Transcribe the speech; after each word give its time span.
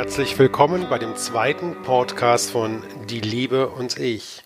Herzlich 0.00 0.38
willkommen 0.38 0.88
bei 0.88 0.98
dem 0.98 1.14
zweiten 1.14 1.82
Podcast 1.82 2.52
von 2.52 2.82
Die 3.10 3.20
Liebe 3.20 3.68
und 3.68 3.98
ich. 3.98 4.42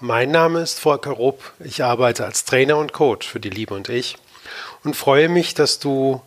Mein 0.00 0.30
Name 0.30 0.60
ist 0.60 0.80
Volker 0.80 1.10
Rupp, 1.10 1.52
ich 1.60 1.84
arbeite 1.84 2.24
als 2.24 2.46
Trainer 2.46 2.78
und 2.78 2.94
Coach 2.94 3.28
für 3.28 3.38
Die 3.38 3.50
Liebe 3.50 3.74
und 3.74 3.90
ich 3.90 4.16
und 4.84 4.96
freue 4.96 5.28
mich, 5.28 5.52
dass 5.52 5.78
du 5.78 6.22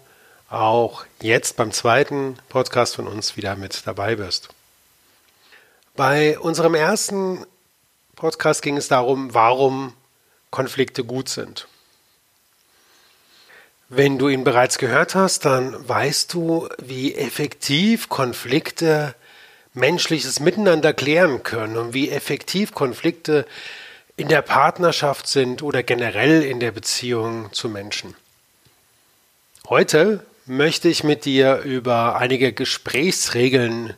auch 0.47 1.05
jetzt 1.23 1.57
beim 1.57 1.71
zweiten 1.71 2.37
Podcast 2.49 2.97
von 2.97 3.07
uns 3.07 3.35
wieder 3.35 3.55
mit 3.55 3.87
dabei 3.87 4.17
bist. 4.17 4.49
Bei 5.95 6.37
unserem 6.37 6.75
ersten 6.75 7.43
Podcast 8.15 8.61
ging 8.61 8.77
es 8.77 8.87
darum, 8.87 9.33
warum 9.33 9.93
Konflikte 10.51 11.03
gut 11.03 11.29
sind. 11.29 11.67
Wenn 13.93 14.17
du 14.17 14.29
ihn 14.29 14.45
bereits 14.45 14.77
gehört 14.77 15.15
hast, 15.15 15.43
dann 15.43 15.75
weißt 15.85 16.33
du, 16.33 16.69
wie 16.81 17.13
effektiv 17.13 18.07
Konflikte 18.07 19.15
menschliches 19.73 20.39
Miteinander 20.39 20.93
klären 20.93 21.43
können 21.43 21.75
und 21.75 21.93
wie 21.93 22.09
effektiv 22.09 22.73
Konflikte 22.73 23.45
in 24.15 24.29
der 24.29 24.43
Partnerschaft 24.43 25.27
sind 25.27 25.61
oder 25.61 25.83
generell 25.83 26.41
in 26.41 26.61
der 26.61 26.71
Beziehung 26.71 27.51
zu 27.51 27.67
Menschen. 27.67 28.15
Heute 29.67 30.25
möchte 30.45 30.87
ich 30.87 31.03
mit 31.03 31.25
dir 31.25 31.57
über 31.57 32.15
einige 32.15 32.53
Gesprächsregeln 32.53 33.93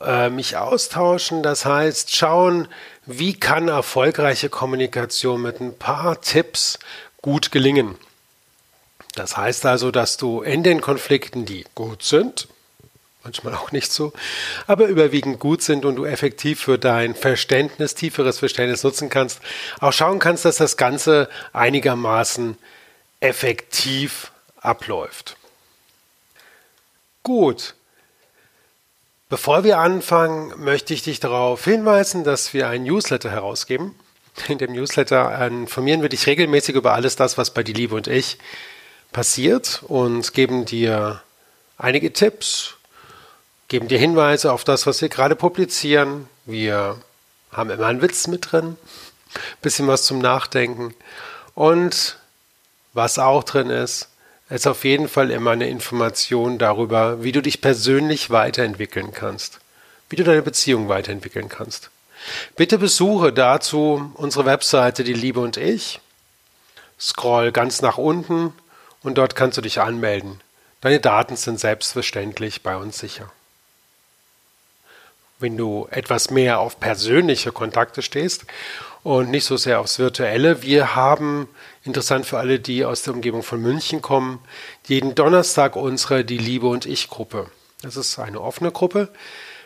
äh, 0.00 0.30
mich 0.30 0.56
austauschen. 0.56 1.42
Das 1.42 1.66
heißt, 1.66 2.16
schauen, 2.16 2.66
wie 3.04 3.38
kann 3.38 3.68
erfolgreiche 3.68 4.48
Kommunikation 4.48 5.42
mit 5.42 5.60
ein 5.60 5.76
paar 5.76 6.22
Tipps 6.22 6.78
gut 7.20 7.52
gelingen. 7.52 7.98
Das 9.16 9.36
heißt 9.36 9.66
also, 9.66 9.90
dass 9.90 10.18
du 10.18 10.42
in 10.42 10.62
den 10.62 10.80
Konflikten, 10.80 11.46
die 11.46 11.64
gut 11.74 12.02
sind, 12.02 12.48
manchmal 13.24 13.54
auch 13.54 13.72
nicht 13.72 13.90
so, 13.90 14.12
aber 14.66 14.86
überwiegend 14.86 15.40
gut 15.40 15.62
sind 15.62 15.84
und 15.84 15.96
du 15.96 16.04
effektiv 16.04 16.60
für 16.60 16.78
dein 16.78 17.14
Verständnis, 17.14 17.94
tieferes 17.94 18.38
Verständnis 18.38 18.84
nutzen 18.84 19.08
kannst, 19.08 19.40
auch 19.80 19.92
schauen 19.92 20.18
kannst, 20.18 20.44
dass 20.44 20.56
das 20.56 20.76
Ganze 20.76 21.28
einigermaßen 21.52 22.56
effektiv 23.20 24.32
abläuft. 24.60 25.36
Gut. 27.22 27.74
Bevor 29.28 29.64
wir 29.64 29.78
anfangen, 29.78 30.52
möchte 30.62 30.94
ich 30.94 31.02
dich 31.02 31.18
darauf 31.18 31.64
hinweisen, 31.64 32.22
dass 32.22 32.54
wir 32.54 32.68
ein 32.68 32.84
Newsletter 32.84 33.30
herausgeben. 33.30 33.98
In 34.48 34.58
dem 34.58 34.72
Newsletter 34.72 35.46
informieren 35.46 36.02
wir 36.02 36.10
dich 36.10 36.26
regelmäßig 36.26 36.76
über 36.76 36.92
alles 36.92 37.16
das, 37.16 37.38
was 37.38 37.52
bei 37.52 37.62
Die 37.62 37.72
Liebe 37.72 37.94
und 37.94 38.06
ich 38.06 38.38
passiert 39.12 39.82
und 39.86 40.34
geben 40.34 40.64
dir 40.64 41.22
einige 41.78 42.12
Tipps, 42.12 42.74
geben 43.68 43.88
dir 43.88 43.98
Hinweise 43.98 44.52
auf 44.52 44.64
das, 44.64 44.86
was 44.86 45.00
wir 45.02 45.08
gerade 45.08 45.36
publizieren. 45.36 46.28
Wir 46.44 47.00
haben 47.52 47.70
immer 47.70 47.86
einen 47.86 48.02
Witz 48.02 48.26
mit 48.26 48.52
drin, 48.52 48.76
bisschen 49.62 49.86
was 49.86 50.04
zum 50.04 50.18
Nachdenken 50.18 50.94
und 51.54 52.18
was 52.92 53.18
auch 53.18 53.44
drin 53.44 53.70
ist, 53.70 54.08
ist 54.48 54.66
auf 54.66 54.84
jeden 54.84 55.08
Fall 55.08 55.30
immer 55.30 55.50
eine 55.50 55.68
Information 55.68 56.58
darüber, 56.58 57.22
wie 57.22 57.32
du 57.32 57.42
dich 57.42 57.60
persönlich 57.60 58.30
weiterentwickeln 58.30 59.12
kannst, 59.12 59.58
wie 60.08 60.16
du 60.16 60.24
deine 60.24 60.42
Beziehung 60.42 60.88
weiterentwickeln 60.88 61.48
kannst. 61.48 61.90
Bitte 62.56 62.78
besuche 62.78 63.32
dazu 63.32 64.10
unsere 64.14 64.46
Webseite 64.46 65.04
Die 65.04 65.12
Liebe 65.12 65.40
und 65.40 65.56
ich. 65.56 66.00
Scroll 66.98 67.52
ganz 67.52 67.82
nach 67.82 67.98
unten 67.98 68.52
und 69.06 69.16
dort 69.18 69.36
kannst 69.36 69.56
du 69.56 69.62
dich 69.62 69.80
anmelden. 69.80 70.40
Deine 70.80 70.98
Daten 70.98 71.36
sind 71.36 71.60
selbstverständlich 71.60 72.62
bei 72.62 72.76
uns 72.76 72.98
sicher. 72.98 73.30
Wenn 75.38 75.56
du 75.56 75.86
etwas 75.92 76.30
mehr 76.30 76.58
auf 76.58 76.80
persönliche 76.80 77.52
Kontakte 77.52 78.02
stehst 78.02 78.46
und 79.04 79.30
nicht 79.30 79.44
so 79.44 79.56
sehr 79.56 79.78
aufs 79.78 80.00
Virtuelle, 80.00 80.62
wir 80.62 80.96
haben, 80.96 81.48
interessant 81.84 82.26
für 82.26 82.38
alle, 82.38 82.58
die 82.58 82.84
aus 82.84 83.02
der 83.02 83.14
Umgebung 83.14 83.44
von 83.44 83.62
München 83.62 84.02
kommen, 84.02 84.40
jeden 84.86 85.14
Donnerstag 85.14 85.76
unsere 85.76 86.24
Die 86.24 86.38
Liebe 86.38 86.66
und 86.66 86.84
Ich 86.84 87.08
Gruppe. 87.08 87.48
Das 87.82 87.96
ist 87.96 88.18
eine 88.18 88.40
offene 88.40 88.72
Gruppe, 88.72 89.08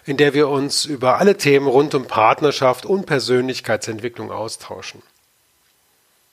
in 0.05 0.19
der 0.19 0.35
wir 0.35 0.49
uns 0.49 0.85
über 0.85 1.17
alle 1.17 1.39
Themen 1.39 1.67
rund 1.67 1.95
um 1.95 2.07
Partnerschaft 2.07 2.85
und 2.85 3.07
Persönlichkeitsentwicklung 3.07 4.31
austauschen. 4.31 5.03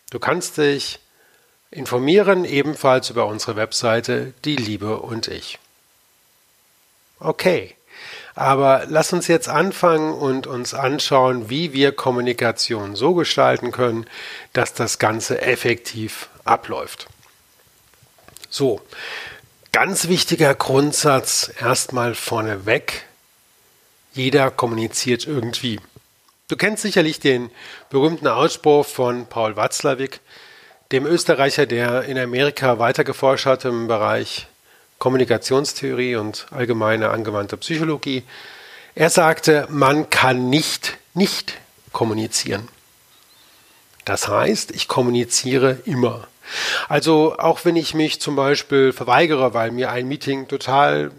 Du 0.09 0.19
kannst 0.19 0.57
dich 0.57 0.99
informieren 1.71 2.45
ebenfalls 2.45 3.09
über 3.09 3.25
unsere 3.27 3.55
Webseite 3.55 4.33
Die 4.45 4.55
Liebe 4.55 4.97
und 4.97 5.27
ich. 5.27 5.59
Okay, 7.19 7.75
aber 8.35 8.85
lass 8.87 9.11
uns 9.13 9.27
jetzt 9.27 9.49
anfangen 9.49 10.13
und 10.13 10.45
uns 10.45 10.75
anschauen, 10.75 11.49
wie 11.49 11.73
wir 11.73 11.91
Kommunikation 11.91 12.95
so 12.95 13.15
gestalten 13.15 13.71
können, 13.71 14.05
dass 14.53 14.75
das 14.75 14.99
Ganze 14.99 15.41
effektiv 15.41 16.29
abläuft. 16.45 17.07
So, 18.49 18.79
ganz 19.71 20.07
wichtiger 20.07 20.53
Grundsatz 20.53 21.51
erstmal 21.59 22.13
vorneweg. 22.13 23.05
Jeder 24.13 24.51
kommuniziert 24.51 25.25
irgendwie. 25.25 25.79
Du 26.47 26.55
kennst 26.55 26.83
sicherlich 26.83 27.19
den 27.19 27.49
berühmten 27.89 28.27
Ausspruch 28.27 28.85
von 28.85 29.25
Paul 29.25 29.55
Watzlawick, 29.55 30.21
dem 30.91 31.05
Österreicher, 31.05 31.65
der 31.65 32.03
in 32.03 32.17
Amerika 32.17 32.79
weitergeforscht 32.79 33.45
hat 33.45 33.65
im 33.65 33.87
Bereich 33.87 34.47
Kommunikationstheorie 34.99 36.15
und 36.15 36.47
allgemeine 36.51 37.09
angewandte 37.09 37.57
Psychologie. 37.57 38.23
Er 38.95 39.09
sagte, 39.09 39.67
man 39.69 40.09
kann 40.09 40.49
nicht 40.49 40.97
nicht 41.17 41.57
kommunizieren. 41.91 42.69
Das 44.05 44.27
heißt, 44.27 44.71
ich 44.71 44.87
kommuniziere 44.87 45.79
immer. 45.85 46.27
Also 46.87 47.35
auch 47.37 47.65
wenn 47.65 47.75
ich 47.75 47.93
mich 47.93 48.21
zum 48.21 48.35
Beispiel 48.35 48.93
verweigere, 48.93 49.53
weil 49.53 49.71
mir 49.71 49.91
ein 49.91 50.07
Meeting 50.07 50.47
total 50.47 51.11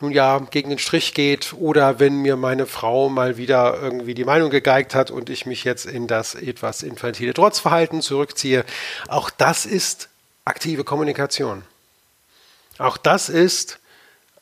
nun 0.00 0.12
ja, 0.12 0.38
gegen 0.38 0.70
den 0.70 0.78
Strich 0.78 1.14
geht 1.14 1.54
oder 1.54 1.98
wenn 1.98 2.20
mir 2.20 2.36
meine 2.36 2.66
Frau 2.66 3.08
mal 3.08 3.36
wieder 3.38 3.80
irgendwie 3.80 4.14
die 4.14 4.24
Meinung 4.24 4.50
gegeigt 4.50 4.94
hat 4.94 5.10
und 5.10 5.30
ich 5.30 5.46
mich 5.46 5.64
jetzt 5.64 5.86
in 5.86 6.06
das 6.06 6.34
etwas 6.34 6.82
infantile 6.82 7.32
Trotzverhalten 7.32 8.02
zurückziehe. 8.02 8.64
Auch 9.08 9.30
das 9.30 9.64
ist 9.64 10.08
aktive 10.44 10.84
Kommunikation. 10.84 11.62
Auch 12.78 12.98
das 12.98 13.30
ist 13.30 13.78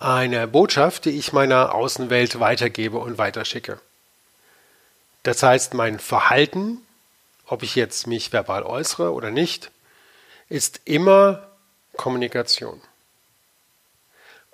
eine 0.00 0.48
Botschaft, 0.48 1.04
die 1.04 1.10
ich 1.10 1.32
meiner 1.32 1.74
Außenwelt 1.74 2.40
weitergebe 2.40 2.98
und 2.98 3.16
weiterschicke. 3.16 3.80
Das 5.22 5.42
heißt, 5.42 5.72
mein 5.72 6.00
Verhalten, 6.00 6.78
ob 7.46 7.62
ich 7.62 7.76
jetzt 7.76 8.06
mich 8.06 8.32
verbal 8.32 8.64
äußere 8.64 9.12
oder 9.12 9.30
nicht, 9.30 9.70
ist 10.48 10.80
immer 10.84 11.46
Kommunikation. 11.96 12.80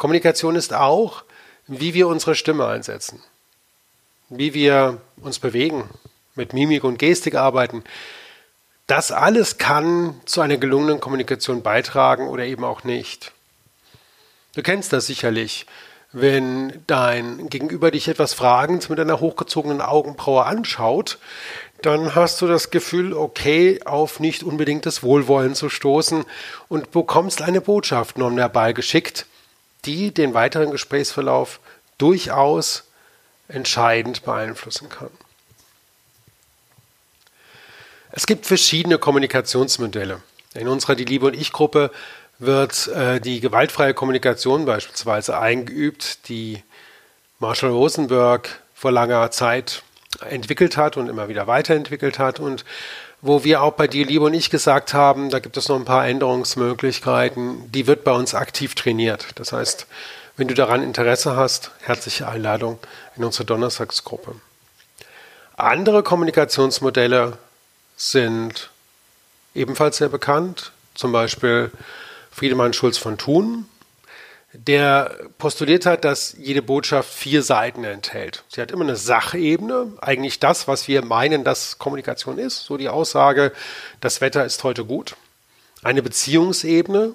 Kommunikation 0.00 0.56
ist 0.56 0.72
auch, 0.72 1.24
wie 1.66 1.92
wir 1.92 2.08
unsere 2.08 2.34
Stimme 2.34 2.66
einsetzen, 2.66 3.22
wie 4.30 4.54
wir 4.54 5.02
uns 5.20 5.38
bewegen, 5.38 5.90
mit 6.34 6.54
Mimik 6.54 6.84
und 6.84 6.98
Gestik 6.98 7.34
arbeiten. 7.34 7.84
Das 8.86 9.12
alles 9.12 9.58
kann 9.58 10.18
zu 10.24 10.40
einer 10.40 10.56
gelungenen 10.56 11.00
Kommunikation 11.00 11.62
beitragen 11.62 12.28
oder 12.28 12.46
eben 12.46 12.64
auch 12.64 12.82
nicht. 12.82 13.32
Du 14.54 14.62
kennst 14.62 14.94
das 14.94 15.04
sicherlich, 15.04 15.66
wenn 16.12 16.82
dein 16.86 17.50
Gegenüber 17.50 17.90
dich 17.90 18.08
etwas 18.08 18.32
fragend 18.32 18.88
mit 18.88 18.98
einer 18.98 19.20
hochgezogenen 19.20 19.82
Augenbraue 19.82 20.46
anschaut, 20.46 21.18
dann 21.82 22.14
hast 22.14 22.40
du 22.40 22.46
das 22.46 22.70
Gefühl, 22.70 23.12
okay, 23.12 23.82
auf 23.84 24.18
nicht 24.18 24.44
unbedingtes 24.44 25.02
Wohlwollen 25.02 25.54
zu 25.54 25.68
stoßen 25.68 26.24
und 26.68 26.90
bekommst 26.90 27.42
eine 27.42 27.60
Botschaft 27.60 28.16
nur 28.16 28.34
dabei 28.34 28.72
geschickt, 28.72 29.26
die 29.86 30.12
den 30.12 30.34
weiteren 30.34 30.70
Gesprächsverlauf 30.70 31.60
durchaus 31.98 32.84
entscheidend 33.48 34.24
beeinflussen 34.24 34.88
kann. 34.88 35.10
Es 38.12 38.26
gibt 38.26 38.46
verschiedene 38.46 38.98
Kommunikationsmodelle. 38.98 40.20
In 40.54 40.68
unserer 40.68 40.96
Die 40.96 41.04
Liebe 41.04 41.26
und 41.26 41.34
Ich-Gruppe 41.34 41.90
wird 42.38 42.88
äh, 42.88 43.20
die 43.20 43.40
gewaltfreie 43.40 43.94
Kommunikation 43.94 44.64
beispielsweise 44.64 45.38
eingeübt, 45.38 46.28
die 46.28 46.62
Marshall 47.38 47.70
Rosenberg 47.70 48.60
vor 48.74 48.90
langer 48.90 49.30
Zeit 49.30 49.82
entwickelt 50.28 50.76
hat 50.76 50.96
und 50.96 51.08
immer 51.08 51.28
wieder 51.28 51.46
weiterentwickelt 51.46 52.18
hat 52.18 52.40
und 52.40 52.64
wo 53.22 53.44
wir 53.44 53.62
auch 53.62 53.72
bei 53.72 53.86
dir, 53.86 54.06
Liebe 54.06 54.24
und 54.24 54.34
ich 54.34 54.50
gesagt 54.50 54.94
haben, 54.94 55.30
da 55.30 55.40
gibt 55.40 55.56
es 55.56 55.68
noch 55.68 55.76
ein 55.76 55.84
paar 55.84 56.06
Änderungsmöglichkeiten, 56.06 57.70
die 57.70 57.86
wird 57.86 58.04
bei 58.04 58.12
uns 58.12 58.34
aktiv 58.34 58.74
trainiert. 58.74 59.26
Das 59.34 59.52
heißt, 59.52 59.86
wenn 60.36 60.48
du 60.48 60.54
daran 60.54 60.82
Interesse 60.82 61.36
hast, 61.36 61.70
herzliche 61.80 62.28
Einladung 62.28 62.78
in 63.16 63.24
unsere 63.24 63.44
Donnerstagsgruppe. 63.44 64.36
Andere 65.56 66.02
Kommunikationsmodelle 66.02 67.36
sind 67.96 68.70
ebenfalls 69.54 69.98
sehr 69.98 70.08
bekannt, 70.08 70.72
zum 70.94 71.12
Beispiel 71.12 71.70
Friedemann 72.30 72.72
Schulz 72.72 72.96
von 72.96 73.18
Thun. 73.18 73.66
Der 74.52 75.16
postuliert 75.38 75.86
hat, 75.86 76.04
dass 76.04 76.34
jede 76.36 76.62
Botschaft 76.62 77.12
vier 77.12 77.42
Seiten 77.42 77.84
enthält. 77.84 78.42
Sie 78.48 78.60
hat 78.60 78.72
immer 78.72 78.82
eine 78.82 78.96
Sachebene, 78.96 79.92
eigentlich 80.00 80.40
das, 80.40 80.66
was 80.66 80.88
wir 80.88 81.04
meinen, 81.04 81.44
dass 81.44 81.78
Kommunikation 81.78 82.38
ist, 82.38 82.64
so 82.64 82.76
die 82.76 82.88
Aussage, 82.88 83.52
das 84.00 84.20
Wetter 84.20 84.44
ist 84.44 84.64
heute 84.64 84.84
gut. 84.84 85.14
Eine 85.82 86.02
Beziehungsebene, 86.02 87.14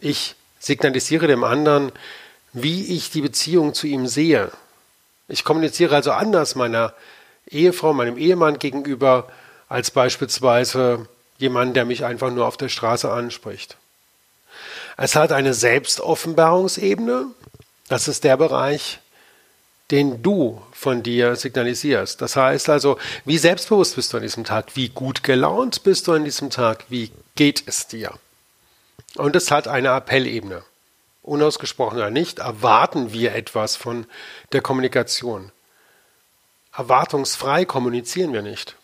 ich 0.00 0.36
signalisiere 0.58 1.26
dem 1.26 1.44
anderen, 1.44 1.92
wie 2.52 2.96
ich 2.96 3.10
die 3.10 3.20
Beziehung 3.20 3.74
zu 3.74 3.86
ihm 3.86 4.06
sehe. 4.06 4.50
Ich 5.28 5.44
kommuniziere 5.44 5.94
also 5.94 6.12
anders 6.12 6.54
meiner 6.54 6.94
Ehefrau, 7.48 7.92
meinem 7.92 8.16
Ehemann 8.16 8.58
gegenüber, 8.58 9.30
als 9.68 9.90
beispielsweise 9.90 11.06
jemand, 11.38 11.76
der 11.76 11.84
mich 11.84 12.04
einfach 12.04 12.30
nur 12.30 12.46
auf 12.46 12.56
der 12.56 12.68
Straße 12.68 13.10
anspricht. 13.10 13.76
Es 15.02 15.16
hat 15.16 15.32
eine 15.32 15.54
Selbstoffenbarungsebene. 15.54 17.28
Das 17.88 18.06
ist 18.06 18.22
der 18.22 18.36
Bereich, 18.36 19.00
den 19.90 20.22
du 20.22 20.60
von 20.72 21.02
dir 21.02 21.36
signalisierst. 21.36 22.20
Das 22.20 22.36
heißt 22.36 22.68
also, 22.68 22.98
wie 23.24 23.38
selbstbewusst 23.38 23.96
bist 23.96 24.12
du 24.12 24.18
an 24.18 24.22
diesem 24.22 24.44
Tag? 24.44 24.76
Wie 24.76 24.90
gut 24.90 25.22
gelaunt 25.22 25.84
bist 25.84 26.06
du 26.06 26.12
an 26.12 26.24
diesem 26.24 26.50
Tag? 26.50 26.84
Wie 26.90 27.10
geht 27.34 27.62
es 27.64 27.86
dir? 27.86 28.12
Und 29.14 29.36
es 29.36 29.50
hat 29.50 29.68
eine 29.68 29.88
Appellebene. 29.88 30.64
Unausgesprochen 31.22 31.96
oder 31.96 32.10
nicht, 32.10 32.40
erwarten 32.40 33.10
wir 33.10 33.34
etwas 33.34 33.76
von 33.76 34.04
der 34.52 34.60
Kommunikation. 34.60 35.50
Erwartungsfrei 36.76 37.64
kommunizieren 37.64 38.34
wir 38.34 38.42
nicht. 38.42 38.76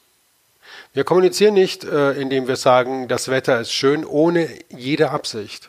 Wir 0.94 1.04
kommunizieren 1.04 1.52
nicht, 1.52 1.84
äh, 1.84 2.12
indem 2.12 2.48
wir 2.48 2.56
sagen, 2.56 3.06
das 3.06 3.28
Wetter 3.28 3.60
ist 3.60 3.72
schön, 3.72 4.02
ohne 4.06 4.48
jede 4.70 5.10
Absicht. 5.10 5.69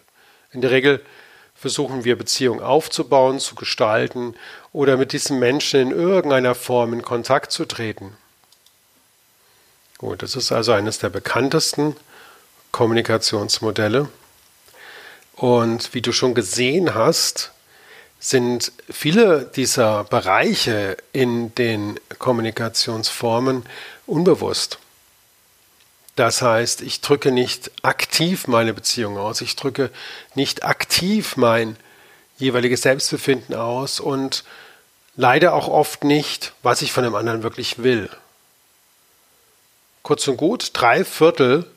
In 0.57 0.61
der 0.61 0.71
Regel 0.71 1.05
versuchen 1.53 2.03
wir 2.03 2.17
Beziehungen 2.17 2.61
aufzubauen, 2.61 3.39
zu 3.39 3.53
gestalten 3.53 4.33
oder 4.73 4.97
mit 4.97 5.13
diesem 5.13 5.37
Menschen 5.37 5.79
in 5.79 5.91
irgendeiner 5.91 6.55
Form 6.55 6.93
in 6.93 7.03
Kontakt 7.03 7.51
zu 7.51 7.65
treten. 7.65 8.17
Gut, 9.99 10.23
das 10.23 10.35
ist 10.35 10.51
also 10.51 10.71
eines 10.71 10.97
der 10.97 11.09
bekanntesten 11.09 11.95
Kommunikationsmodelle. 12.71 14.09
Und 15.35 15.93
wie 15.93 16.01
du 16.01 16.11
schon 16.11 16.33
gesehen 16.33 16.95
hast, 16.95 17.51
sind 18.19 18.71
viele 18.89 19.45
dieser 19.45 20.05
Bereiche 20.05 20.97
in 21.13 21.53
den 21.53 21.99
Kommunikationsformen 22.17 23.63
unbewusst. 24.07 24.79
Das 26.17 26.41
heißt, 26.41 26.81
ich 26.81 27.01
drücke 27.01 27.31
nicht 27.31 27.69
aktiv 27.83 28.47
meine 28.47 28.73
Beziehung 28.73 29.19
aus, 29.19 29.41
ich 29.41 29.55
drücke 29.55 29.91
nicht 30.33 30.63
aktiv 30.63 31.37
mein 31.37 31.77
jeweiliges 32.39 32.81
Selbstbefinden 32.81 33.53
aus 33.53 33.99
und 33.99 34.43
leider 35.15 35.53
auch 35.53 35.67
oft 35.67 36.03
nicht, 36.03 36.53
was 36.63 36.81
ich 36.81 36.91
von 36.91 37.03
dem 37.03 37.13
anderen 37.13 37.43
wirklich 37.43 37.83
will. 37.83 38.09
Kurz 40.01 40.27
und 40.27 40.37
gut, 40.37 40.71
drei 40.73 41.05
Viertel 41.05 41.69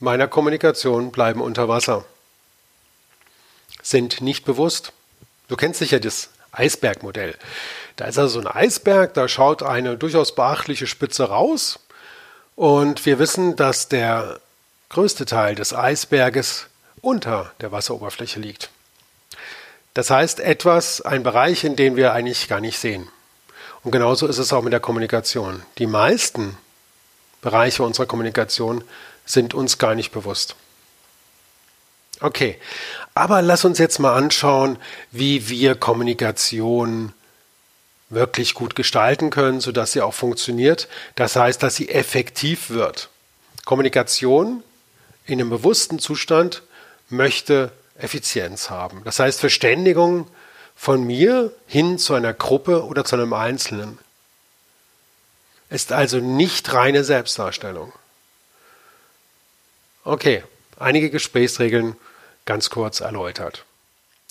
meiner 0.00 0.26
Kommunikation 0.26 1.12
bleiben 1.12 1.42
unter 1.42 1.68
Wasser, 1.68 2.06
sind 3.82 4.22
nicht 4.22 4.46
bewusst. 4.46 4.92
Du 5.48 5.56
kennst 5.56 5.80
sicher 5.80 6.00
das 6.00 6.30
Eisbergmodell. 6.50 7.36
Da 7.96 8.06
ist 8.06 8.18
also 8.18 8.40
ein 8.40 8.46
Eisberg, 8.46 9.12
da 9.12 9.28
schaut 9.28 9.62
eine 9.62 9.98
durchaus 9.98 10.34
beachtliche 10.34 10.86
Spitze 10.86 11.24
raus 11.24 11.78
und 12.56 13.06
wir 13.06 13.18
wissen, 13.18 13.54
dass 13.54 13.88
der 13.88 14.40
größte 14.88 15.26
Teil 15.26 15.54
des 15.54 15.72
Eisberges 15.74 16.66
unter 17.02 17.52
der 17.60 17.70
Wasseroberfläche 17.70 18.40
liegt. 18.40 18.70
Das 19.94 20.10
heißt 20.10 20.40
etwas, 20.40 21.00
ein 21.00 21.22
Bereich, 21.22 21.64
in 21.64 21.76
den 21.76 21.96
wir 21.96 22.12
eigentlich 22.12 22.48
gar 22.48 22.60
nicht 22.60 22.78
sehen. 22.78 23.08
Und 23.82 23.92
genauso 23.92 24.26
ist 24.26 24.38
es 24.38 24.52
auch 24.52 24.62
mit 24.62 24.72
der 24.72 24.80
Kommunikation. 24.80 25.62
Die 25.78 25.86
meisten 25.86 26.58
Bereiche 27.40 27.82
unserer 27.82 28.06
Kommunikation 28.06 28.82
sind 29.24 29.54
uns 29.54 29.78
gar 29.78 29.94
nicht 29.94 30.10
bewusst. 30.10 30.56
Okay, 32.20 32.58
aber 33.14 33.42
lass 33.42 33.64
uns 33.64 33.78
jetzt 33.78 33.98
mal 33.98 34.14
anschauen, 34.14 34.78
wie 35.12 35.48
wir 35.48 35.74
Kommunikation 35.74 37.12
wirklich 38.08 38.54
gut 38.54 38.76
gestalten 38.76 39.30
können, 39.30 39.60
sodass 39.60 39.92
sie 39.92 40.02
auch 40.02 40.14
funktioniert. 40.14 40.88
Das 41.14 41.36
heißt, 41.36 41.62
dass 41.62 41.76
sie 41.76 41.88
effektiv 41.88 42.70
wird. 42.70 43.08
Kommunikation 43.64 44.62
in 45.24 45.40
einem 45.40 45.50
bewussten 45.50 45.98
Zustand 45.98 46.62
möchte 47.08 47.72
Effizienz 47.98 48.70
haben. 48.70 49.02
Das 49.04 49.18
heißt 49.18 49.40
Verständigung 49.40 50.28
von 50.76 51.02
mir 51.02 51.52
hin 51.66 51.98
zu 51.98 52.14
einer 52.14 52.34
Gruppe 52.34 52.84
oder 52.84 53.04
zu 53.04 53.16
einem 53.16 53.32
Einzelnen. 53.32 53.98
Ist 55.70 55.90
also 55.90 56.18
nicht 56.18 56.72
reine 56.72 57.02
Selbstdarstellung. 57.02 57.92
Okay, 60.04 60.44
einige 60.78 61.10
Gesprächsregeln 61.10 61.96
ganz 62.44 62.70
kurz 62.70 63.00
erläutert. 63.00 63.64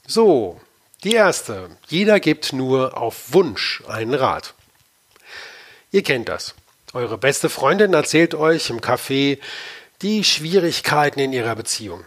So, 0.07 0.61
die 1.05 1.13
erste. 1.13 1.69
Jeder 1.87 2.19
gibt 2.19 2.51
nur 2.51 2.97
auf 2.97 3.31
Wunsch 3.33 3.83
einen 3.87 4.13
Rat. 4.13 4.55
Ihr 5.91 6.03
kennt 6.03 6.27
das. 6.27 6.55
Eure 6.93 7.17
beste 7.17 7.49
Freundin 7.49 7.93
erzählt 7.93 8.33
euch 8.35 8.69
im 8.69 8.81
Café 8.81 9.39
die 10.01 10.23
Schwierigkeiten 10.23 11.19
in 11.19 11.31
ihrer 11.31 11.55
Beziehung. 11.55 12.03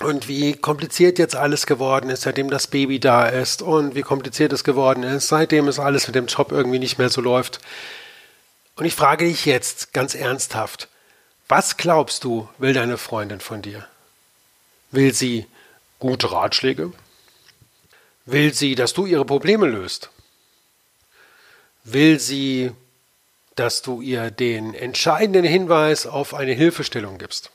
Und 0.00 0.28
wie 0.28 0.54
kompliziert 0.54 1.18
jetzt 1.18 1.36
alles 1.36 1.66
geworden 1.66 2.10
ist, 2.10 2.22
seitdem 2.22 2.50
das 2.50 2.66
Baby 2.66 3.00
da 3.00 3.26
ist 3.28 3.62
und 3.62 3.94
wie 3.94 4.02
kompliziert 4.02 4.52
es 4.52 4.64
geworden 4.64 5.04
ist, 5.04 5.28
seitdem 5.28 5.68
es 5.68 5.78
alles 5.78 6.06
mit 6.06 6.16
dem 6.16 6.26
Job 6.26 6.52
irgendwie 6.52 6.78
nicht 6.78 6.98
mehr 6.98 7.08
so 7.08 7.22
läuft. 7.22 7.60
Und 8.74 8.84
ich 8.84 8.94
frage 8.94 9.24
dich 9.24 9.46
jetzt 9.46 9.94
ganz 9.94 10.14
ernsthaft, 10.14 10.88
was 11.48 11.76
glaubst 11.76 12.24
du, 12.24 12.48
will 12.58 12.74
deine 12.74 12.98
Freundin 12.98 13.40
von 13.40 13.62
dir? 13.62 13.86
Will 14.90 15.14
sie 15.14 15.46
gute 15.98 16.30
Ratschläge? 16.32 16.92
Will 18.26 18.52
sie, 18.52 18.74
dass 18.74 18.92
du 18.92 19.06
ihre 19.06 19.24
Probleme 19.24 19.66
löst? 19.66 20.10
Will 21.84 22.18
sie, 22.18 22.72
dass 23.54 23.82
du 23.82 24.02
ihr 24.02 24.32
den 24.32 24.74
entscheidenden 24.74 25.44
Hinweis 25.44 26.06
auf 26.06 26.34
eine 26.34 26.52
Hilfestellung 26.52 27.18
gibst? 27.18 27.50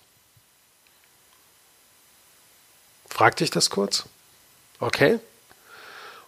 Frag 3.09 3.35
dich 3.35 3.51
das 3.51 3.69
kurz. 3.69 4.05
Okay? 4.79 5.19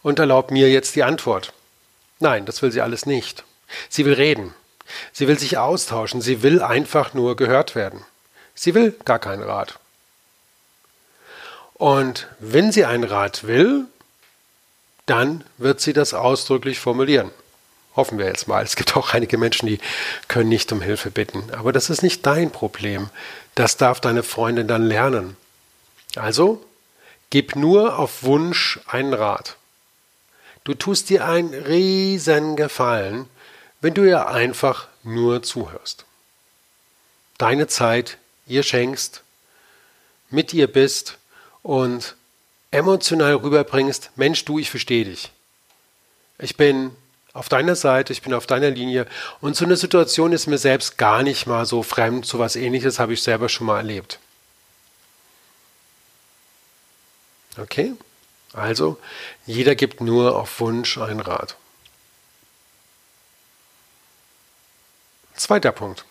Und 0.01 0.19
erlaub 0.19 0.51
mir 0.51 0.69
jetzt 0.69 0.95
die 0.95 1.03
Antwort. 1.03 1.53
Nein, 2.19 2.45
das 2.45 2.61
will 2.61 2.71
sie 2.73 2.81
alles 2.81 3.05
nicht. 3.05 3.45
Sie 3.87 4.05
will 4.05 4.13
reden. 4.13 4.53
Sie 5.13 5.29
will 5.29 5.39
sich 5.39 5.57
austauschen. 5.57 6.21
Sie 6.21 6.43
will 6.43 6.61
einfach 6.61 7.13
nur 7.13 7.37
gehört 7.37 7.75
werden. 7.75 8.05
Sie 8.53 8.75
will 8.75 8.91
gar 9.05 9.19
keinen 9.19 9.43
Rat. 9.43 9.79
Und 11.75 12.27
wenn 12.39 12.73
sie 12.73 12.83
einen 12.83 13.05
Rat 13.05 13.47
will, 13.47 13.87
dann 15.05 15.43
wird 15.57 15.81
sie 15.81 15.93
das 15.93 16.13
ausdrücklich 16.13 16.79
formulieren. 16.79 17.31
Hoffen 17.95 18.17
wir 18.17 18.25
jetzt 18.25 18.47
mal. 18.47 18.63
Es 18.63 18.75
gibt 18.75 18.95
auch 18.95 19.13
einige 19.13 19.37
Menschen, 19.37 19.67
die 19.67 19.79
können 20.27 20.49
nicht 20.49 20.71
um 20.71 20.81
Hilfe 20.81 21.11
bitten. 21.11 21.51
Aber 21.51 21.71
das 21.71 21.89
ist 21.89 22.01
nicht 22.01 22.25
dein 22.25 22.51
Problem. 22.51 23.09
Das 23.55 23.77
darf 23.77 23.99
deine 23.99 24.23
Freundin 24.23 24.67
dann 24.67 24.83
lernen. 24.83 25.37
Also, 26.15 26.65
gib 27.29 27.55
nur 27.55 27.99
auf 27.99 28.23
Wunsch 28.23 28.79
einen 28.87 29.13
Rat. 29.13 29.57
Du 30.63 30.73
tust 30.73 31.09
dir 31.09 31.25
einen 31.25 31.53
riesen 31.53 32.55
Gefallen, 32.55 33.27
wenn 33.81 33.93
du 33.93 34.03
ihr 34.03 34.27
einfach 34.27 34.87
nur 35.03 35.43
zuhörst. 35.43 36.05
Deine 37.37 37.67
Zeit 37.67 38.17
ihr 38.47 38.63
schenkst, 38.63 39.23
mit 40.29 40.53
ihr 40.53 40.67
bist 40.67 41.17
und 41.61 42.15
emotional 42.73 43.35
rüberbringst, 43.35 44.11
Mensch, 44.15 44.43
du, 44.45 44.57
ich 44.57 44.69
verstehe 44.69 45.05
dich. 45.05 45.31
Ich 46.39 46.57
bin 46.57 46.91
auf 47.31 47.47
deiner 47.47 47.75
Seite, 47.75 48.11
ich 48.11 48.23
bin 48.23 48.33
auf 48.33 48.47
deiner 48.47 48.71
Linie 48.71 49.05
und 49.41 49.55
so 49.55 49.63
eine 49.63 49.77
Situation 49.77 50.33
ist 50.33 50.47
mir 50.47 50.57
selbst 50.57 50.97
gar 50.97 51.21
nicht 51.21 51.45
mal 51.45 51.65
so 51.65 51.83
fremd, 51.83 52.25
so 52.25 52.39
was 52.39 52.55
ähnliches 52.55 52.97
habe 52.99 53.13
ich 53.13 53.21
selber 53.21 53.47
schon 53.47 53.67
mal 53.67 53.77
erlebt. 53.77 54.19
Okay? 57.57 57.93
Also, 58.53 58.99
jeder 59.45 59.75
gibt 59.75 60.01
nur 60.01 60.35
auf 60.35 60.59
Wunsch 60.59 60.97
einen 60.97 61.19
Rat. 61.19 61.55
Zweiter 65.35 65.71
Punkt. 65.71 66.05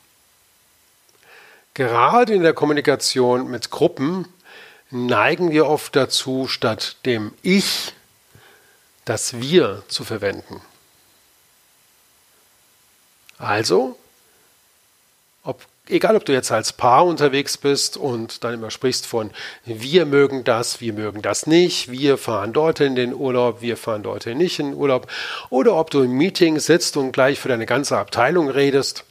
Gerade 1.75 2.35
in 2.35 2.43
der 2.43 2.55
Kommunikation 2.55 3.51
mit 3.51 3.71
Gruppen 3.71 4.29
neigen 4.93 5.51
wir 5.51 5.67
oft 5.67 5.97
dazu, 5.97 6.47
statt 6.49 6.97
dem 7.05 7.33
Ich 7.43 7.93
das 9.05 9.41
Wir 9.41 9.83
zu 9.89 10.05
verwenden. 10.05 10.61
Also, 13.39 13.99
Ob, 15.45 15.67
egal, 15.89 16.15
ob 16.15 16.25
du 16.25 16.33
jetzt 16.33 16.53
als 16.53 16.73
Paar 16.73 17.05
unterwegs 17.05 17.57
bist 17.57 17.97
und 17.97 18.45
dann 18.45 18.55
immer 18.55 18.71
sprichst 18.71 19.07
von 19.07 19.33
wir 19.65 20.07
mögen 20.07 20.45
das, 20.45 20.81
wir 20.81 20.93
mögen 20.93 21.21
das 21.21 21.49
nicht, 21.49 21.91
wir 21.91 22.17
fahren 22.17 22.53
dorthin 22.53 22.89
in 22.89 22.95
den 22.95 23.15
Urlaub, 23.15 23.61
wir 23.61 23.77
fahren 23.77 24.05
dorthin 24.05 24.39
nicht 24.39 24.61
in 24.61 24.71
den 24.71 24.75
Urlaub, 24.77 25.11
oder 25.51 25.75
ob 25.75 25.91
du 25.91 26.03
im 26.03 26.13
Meeting 26.13 26.61
sitzt 26.61 26.97
und 26.97 27.11
gleich 27.11 27.41
für 27.41 27.49
deine 27.49 27.67
ganze 27.67 27.99
Abteilung 27.99 28.49
redest, 28.49 29.05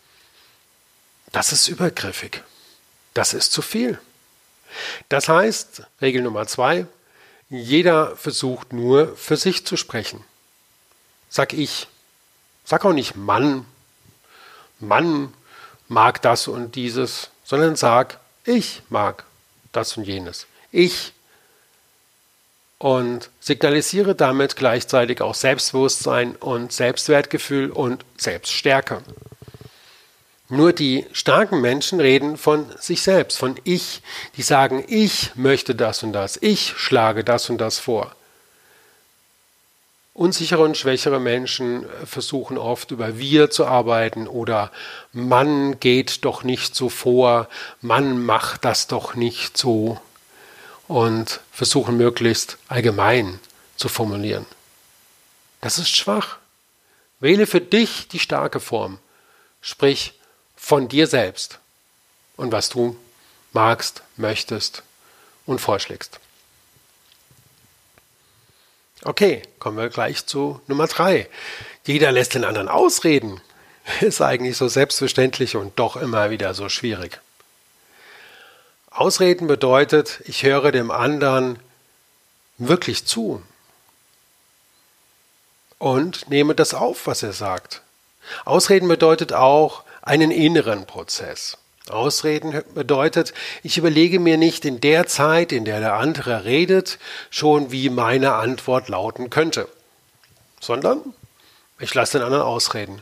das 1.33 1.51
ist 1.51 1.67
übergriffig. 1.67 2.41
Das 3.13 3.33
ist 3.33 3.51
zu 3.51 3.61
viel. 3.61 3.99
Das 5.09 5.29
heißt, 5.29 5.83
Regel 6.01 6.21
Nummer 6.21 6.47
zwei, 6.47 6.85
jeder 7.49 8.15
versucht 8.15 8.73
nur 8.73 9.15
für 9.17 9.37
sich 9.37 9.65
zu 9.65 9.75
sprechen. 9.77 10.23
Sag 11.29 11.53
ich. 11.53 11.87
Sag 12.63 12.85
auch 12.85 12.93
nicht 12.93 13.15
Mann. 13.15 13.65
Mann 14.79 15.33
mag 15.87 16.21
das 16.21 16.47
und 16.47 16.75
dieses, 16.75 17.29
sondern 17.43 17.75
sag, 17.75 18.19
ich 18.45 18.81
mag 18.89 19.25
das 19.71 19.97
und 19.97 20.05
jenes. 20.05 20.47
Ich. 20.71 21.13
Und 22.77 23.29
signalisiere 23.39 24.15
damit 24.15 24.55
gleichzeitig 24.55 25.21
auch 25.21 25.35
Selbstbewusstsein 25.35 26.35
und 26.37 26.71
Selbstwertgefühl 26.71 27.69
und 27.69 28.03
Selbststärke. 28.17 29.03
Nur 30.51 30.73
die 30.73 31.05
starken 31.13 31.61
Menschen 31.61 32.01
reden 32.01 32.35
von 32.35 32.65
sich 32.77 33.03
selbst, 33.03 33.37
von 33.37 33.55
ich. 33.63 34.01
Die 34.35 34.41
sagen, 34.41 34.83
ich 34.85 35.33
möchte 35.35 35.75
das 35.75 36.03
und 36.03 36.11
das, 36.11 36.35
ich 36.41 36.73
schlage 36.75 37.23
das 37.23 37.49
und 37.49 37.59
das 37.59 37.79
vor. 37.79 38.13
Unsichere 40.13 40.61
und 40.61 40.75
schwächere 40.75 41.21
Menschen 41.21 41.85
versuchen 42.03 42.57
oft 42.57 42.91
über 42.91 43.17
wir 43.17 43.49
zu 43.49 43.65
arbeiten 43.65 44.27
oder 44.27 44.73
Mann 45.13 45.79
geht 45.79 46.25
doch 46.25 46.43
nicht 46.43 46.75
so 46.75 46.89
vor, 46.89 47.47
Mann 47.79 48.21
macht 48.21 48.65
das 48.65 48.87
doch 48.87 49.15
nicht 49.15 49.57
so 49.57 50.01
und 50.89 51.39
versuchen 51.53 51.95
möglichst 51.95 52.57
allgemein 52.67 53.39
zu 53.77 53.87
formulieren. 53.87 54.45
Das 55.61 55.77
ist 55.77 55.95
schwach. 55.95 56.39
Wähle 57.21 57.47
für 57.47 57.61
dich 57.61 58.09
die 58.09 58.19
starke 58.19 58.59
Form. 58.59 58.99
Sprich, 59.61 60.13
von 60.61 60.87
dir 60.87 61.07
selbst 61.07 61.59
und 62.37 62.51
was 62.51 62.69
du 62.69 62.95
magst, 63.51 64.03
möchtest 64.15 64.83
und 65.47 65.59
vorschlägst. 65.59 66.19
Okay, 69.03 69.41
kommen 69.57 69.77
wir 69.77 69.89
gleich 69.89 70.27
zu 70.27 70.61
Nummer 70.67 70.85
drei. 70.85 71.27
Jeder 71.85 72.11
lässt 72.11 72.35
den 72.35 72.45
anderen 72.45 72.69
ausreden. 72.69 73.41
Ist 74.01 74.21
eigentlich 74.21 74.55
so 74.55 74.67
selbstverständlich 74.67 75.55
und 75.55 75.77
doch 75.79 75.95
immer 75.95 76.29
wieder 76.29 76.53
so 76.53 76.69
schwierig. 76.69 77.19
Ausreden 78.91 79.47
bedeutet, 79.47 80.21
ich 80.25 80.43
höre 80.43 80.71
dem 80.71 80.91
anderen 80.91 81.57
wirklich 82.59 83.05
zu 83.05 83.41
und 85.79 86.29
nehme 86.29 86.53
das 86.53 86.75
auf, 86.75 87.07
was 87.07 87.23
er 87.23 87.33
sagt. 87.33 87.81
Ausreden 88.45 88.87
bedeutet 88.87 89.33
auch, 89.33 89.83
einen 90.01 90.31
inneren 90.31 90.85
Prozess. 90.85 91.57
Ausreden 91.89 92.63
bedeutet, 92.73 93.33
ich 93.63 93.77
überlege 93.77 94.19
mir 94.19 94.37
nicht 94.37 94.65
in 94.65 94.79
der 94.81 95.07
Zeit, 95.07 95.51
in 95.51 95.65
der 95.65 95.79
der 95.79 95.95
andere 95.95 96.45
redet, 96.45 96.99
schon 97.29 97.71
wie 97.71 97.89
meine 97.89 98.33
Antwort 98.33 98.87
lauten 98.87 99.29
könnte, 99.29 99.67
sondern 100.59 101.01
ich 101.79 101.93
lasse 101.93 102.19
den 102.19 102.25
anderen 102.25 102.43
ausreden. 102.43 103.01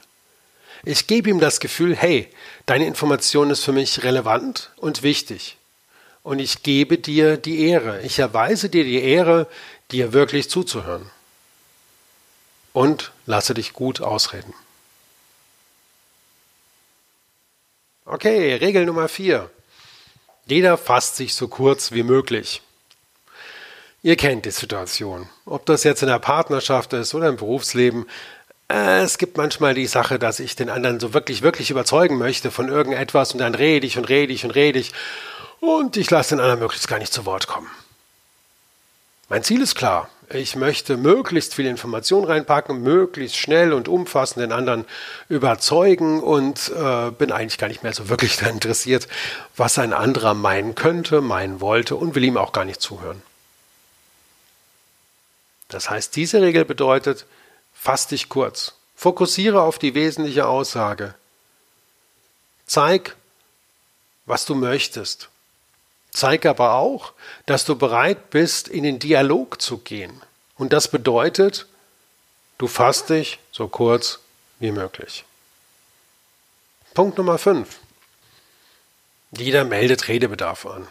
Ich 0.85 1.07
gebe 1.07 1.29
ihm 1.29 1.41
das 1.41 1.59
Gefühl, 1.59 1.95
hey, 1.95 2.29
deine 2.65 2.85
Information 2.85 3.49
ist 3.49 3.65
für 3.65 3.73
mich 3.73 4.03
relevant 4.03 4.71
und 4.77 5.03
wichtig. 5.03 5.57
Und 6.23 6.39
ich 6.39 6.63
gebe 6.63 6.97
dir 6.97 7.37
die 7.37 7.67
Ehre. 7.67 8.01
Ich 8.01 8.19
erweise 8.19 8.69
dir 8.69 8.85
die 8.85 9.01
Ehre, 9.01 9.47
dir 9.91 10.13
wirklich 10.13 10.49
zuzuhören. 10.49 11.09
Und 12.71 13.11
lasse 13.25 13.53
dich 13.53 13.73
gut 13.73 13.99
ausreden. 13.99 14.53
Okay, 18.11 18.55
Regel 18.55 18.87
Nummer 18.87 19.07
vier. 19.07 19.51
Jeder 20.47 20.79
fasst 20.79 21.17
sich 21.17 21.35
so 21.35 21.47
kurz 21.47 21.91
wie 21.91 22.01
möglich. 22.01 22.63
Ihr 24.01 24.15
kennt 24.15 24.45
die 24.45 24.51
Situation. 24.51 25.29
Ob 25.45 25.67
das 25.67 25.83
jetzt 25.83 26.01
in 26.01 26.07
der 26.07 26.17
Partnerschaft 26.17 26.91
ist 26.93 27.13
oder 27.13 27.29
im 27.29 27.35
Berufsleben. 27.35 28.07
Äh, 28.67 29.01
es 29.01 29.19
gibt 29.19 29.37
manchmal 29.37 29.75
die 29.75 29.85
Sache, 29.85 30.17
dass 30.17 30.39
ich 30.39 30.55
den 30.55 30.71
anderen 30.71 30.99
so 30.99 31.13
wirklich, 31.13 31.43
wirklich 31.43 31.69
überzeugen 31.69 32.17
möchte 32.17 32.49
von 32.49 32.67
irgendetwas 32.67 33.33
und 33.33 33.37
dann 33.37 33.53
rede 33.53 33.85
ich 33.85 33.99
und 33.99 34.05
rede 34.05 34.33
ich 34.33 34.43
und 34.43 34.55
rede 34.55 34.79
ich 34.79 34.91
und 35.59 35.95
ich 35.95 36.09
lasse 36.09 36.29
den 36.35 36.39
anderen 36.39 36.61
möglichst 36.61 36.87
gar 36.87 36.97
nicht 36.97 37.13
zu 37.13 37.27
Wort 37.27 37.45
kommen. 37.45 37.69
Mein 39.27 39.43
Ziel 39.43 39.61
ist 39.61 39.75
klar. 39.75 40.09
Ich 40.31 40.55
möchte 40.55 40.95
möglichst 40.95 41.55
viel 41.55 41.65
Information 41.65 42.23
reinpacken, 42.23 42.83
möglichst 42.83 43.35
schnell 43.35 43.73
und 43.73 43.87
umfassend 43.87 44.43
den 44.43 44.51
anderen 44.51 44.85
überzeugen 45.27 46.21
und 46.21 46.69
äh, 46.69 47.09
bin 47.09 47.31
eigentlich 47.31 47.57
gar 47.57 47.67
nicht 47.67 47.81
mehr 47.81 47.93
so 47.93 48.09
wirklich 48.09 48.37
daran 48.37 48.55
interessiert, 48.55 49.07
was 49.57 49.79
ein 49.79 49.91
anderer 49.91 50.35
meinen 50.35 50.75
könnte, 50.75 51.21
meinen 51.21 51.61
wollte 51.61 51.95
und 51.95 52.13
will 52.13 52.23
ihm 52.23 52.37
auch 52.37 52.51
gar 52.51 52.63
nicht 52.63 52.79
zuhören. 52.79 53.23
Das 55.67 55.89
heißt, 55.89 56.15
diese 56.15 56.41
Regel 56.41 56.63
bedeutet, 56.63 57.25
fass 57.73 58.05
dich 58.05 58.29
kurz, 58.29 58.75
fokussiere 58.95 59.61
auf 59.61 59.79
die 59.79 59.95
wesentliche 59.95 60.47
Aussage, 60.47 61.15
zeig, 62.67 63.15
was 64.27 64.45
du 64.45 64.53
möchtest, 64.53 65.28
Zeig 66.19 66.45
aber 66.45 66.73
auch, 66.73 67.13
dass 67.45 67.63
du 67.63 67.77
bereit 67.77 68.29
bist, 68.29 68.67
in 68.67 68.83
den 68.83 68.99
Dialog 68.99 69.61
zu 69.61 69.77
gehen. 69.77 70.21
Und 70.57 70.73
das 70.73 70.89
bedeutet, 70.89 71.65
du 72.57 72.67
fasst 72.67 73.09
dich 73.09 73.39
so 73.53 73.69
kurz 73.69 74.19
wie 74.59 74.71
möglich. 74.73 75.23
Punkt 76.93 77.17
Nummer 77.17 77.37
5. 77.37 77.79
Jeder 79.31 79.63
meldet 79.63 80.09
Redebedarf 80.09 80.65
an. 80.65 80.89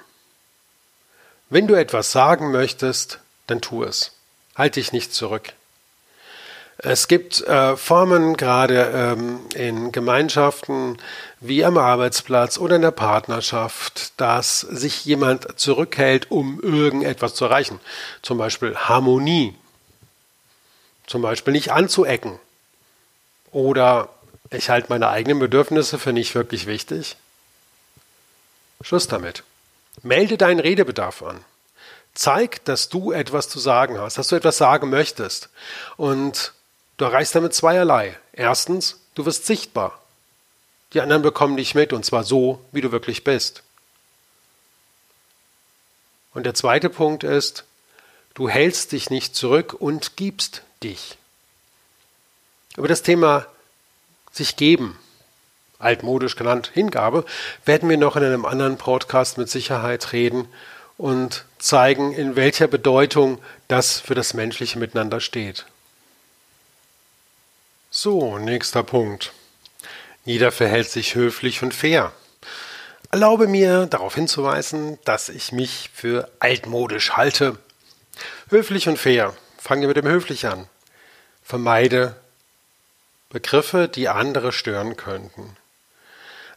Wenn 1.50 1.66
du 1.66 1.74
etwas 1.74 2.10
sagen 2.10 2.50
möchtest, 2.50 3.18
dann 3.48 3.60
tu 3.60 3.84
es. 3.84 4.12
Halt 4.56 4.76
dich 4.76 4.92
nicht 4.92 5.12
zurück. 5.12 5.52
Es 6.80 7.08
gibt 7.08 7.40
äh, 7.40 7.76
Formen, 7.76 8.36
gerade 8.36 8.92
ähm, 8.94 9.40
in 9.54 9.90
Gemeinschaften 9.90 10.98
wie 11.40 11.64
am 11.64 11.76
Arbeitsplatz 11.76 12.56
oder 12.56 12.76
in 12.76 12.82
der 12.82 12.92
Partnerschaft, 12.92 14.12
dass 14.20 14.60
sich 14.60 15.04
jemand 15.04 15.58
zurückhält, 15.58 16.30
um 16.30 16.60
irgendetwas 16.60 17.34
zu 17.34 17.46
erreichen. 17.46 17.80
Zum 18.22 18.38
Beispiel 18.38 18.76
Harmonie. 18.76 19.56
Zum 21.08 21.20
Beispiel 21.20 21.52
nicht 21.52 21.72
anzuecken. 21.72 22.38
Oder 23.50 24.08
ich 24.50 24.70
halte 24.70 24.88
meine 24.90 25.08
eigenen 25.08 25.40
Bedürfnisse 25.40 25.98
für 25.98 26.12
nicht 26.12 26.36
wirklich 26.36 26.66
wichtig. 26.66 27.16
Schluss 28.82 29.08
damit. 29.08 29.42
Melde 30.02 30.38
deinen 30.38 30.60
Redebedarf 30.60 31.24
an. 31.24 31.44
Zeig, 32.14 32.64
dass 32.66 32.88
du 32.88 33.10
etwas 33.10 33.48
zu 33.48 33.58
sagen 33.58 33.98
hast, 33.98 34.16
dass 34.16 34.28
du 34.28 34.36
etwas 34.36 34.58
sagen 34.58 34.90
möchtest. 34.90 35.48
Und 35.96 36.52
Du 36.98 37.04
erreichst 37.04 37.34
damit 37.34 37.54
zweierlei. 37.54 38.16
Erstens, 38.32 39.00
du 39.14 39.24
wirst 39.24 39.46
sichtbar. 39.46 40.02
Die 40.92 41.00
anderen 41.00 41.22
bekommen 41.22 41.56
dich 41.56 41.74
mit, 41.74 41.92
und 41.92 42.04
zwar 42.04 42.24
so, 42.24 42.60
wie 42.72 42.80
du 42.80 42.92
wirklich 42.92 43.24
bist. 43.24 43.62
Und 46.34 46.44
der 46.44 46.54
zweite 46.54 46.90
Punkt 46.90 47.24
ist, 47.24 47.64
du 48.34 48.48
hältst 48.48 48.92
dich 48.92 49.10
nicht 49.10 49.36
zurück 49.36 49.74
und 49.78 50.16
gibst 50.16 50.62
dich. 50.82 51.16
Über 52.76 52.88
das 52.88 53.02
Thema 53.02 53.46
sich 54.32 54.56
geben, 54.56 54.98
altmodisch 55.78 56.36
genannt 56.36 56.70
Hingabe, 56.74 57.24
werden 57.64 57.88
wir 57.88 57.96
noch 57.96 58.16
in 58.16 58.24
einem 58.24 58.44
anderen 58.44 58.76
Podcast 58.76 59.38
mit 59.38 59.48
Sicherheit 59.48 60.12
reden 60.12 60.48
und 60.96 61.44
zeigen, 61.58 62.12
in 62.12 62.34
welcher 62.34 62.66
Bedeutung 62.66 63.38
das 63.68 64.00
für 64.00 64.14
das 64.14 64.34
menschliche 64.34 64.78
Miteinander 64.78 65.20
steht. 65.20 65.64
So, 68.00 68.38
nächster 68.38 68.84
Punkt. 68.84 69.32
Jeder 70.24 70.52
verhält 70.52 70.88
sich 70.88 71.16
höflich 71.16 71.64
und 71.64 71.74
fair. 71.74 72.12
Erlaube 73.10 73.48
mir 73.48 73.86
darauf 73.86 74.14
hinzuweisen, 74.14 75.00
dass 75.04 75.28
ich 75.28 75.50
mich 75.50 75.90
für 75.92 76.30
altmodisch 76.38 77.16
halte. 77.16 77.58
Höflich 78.50 78.88
und 78.88 79.00
fair. 79.00 79.34
Fange 79.58 79.88
mit 79.88 79.96
dem 79.96 80.06
höflich 80.06 80.46
an. 80.46 80.68
Vermeide 81.42 82.14
Begriffe, 83.30 83.88
die 83.88 84.08
andere 84.08 84.52
stören 84.52 84.96
könnten. 84.96 85.56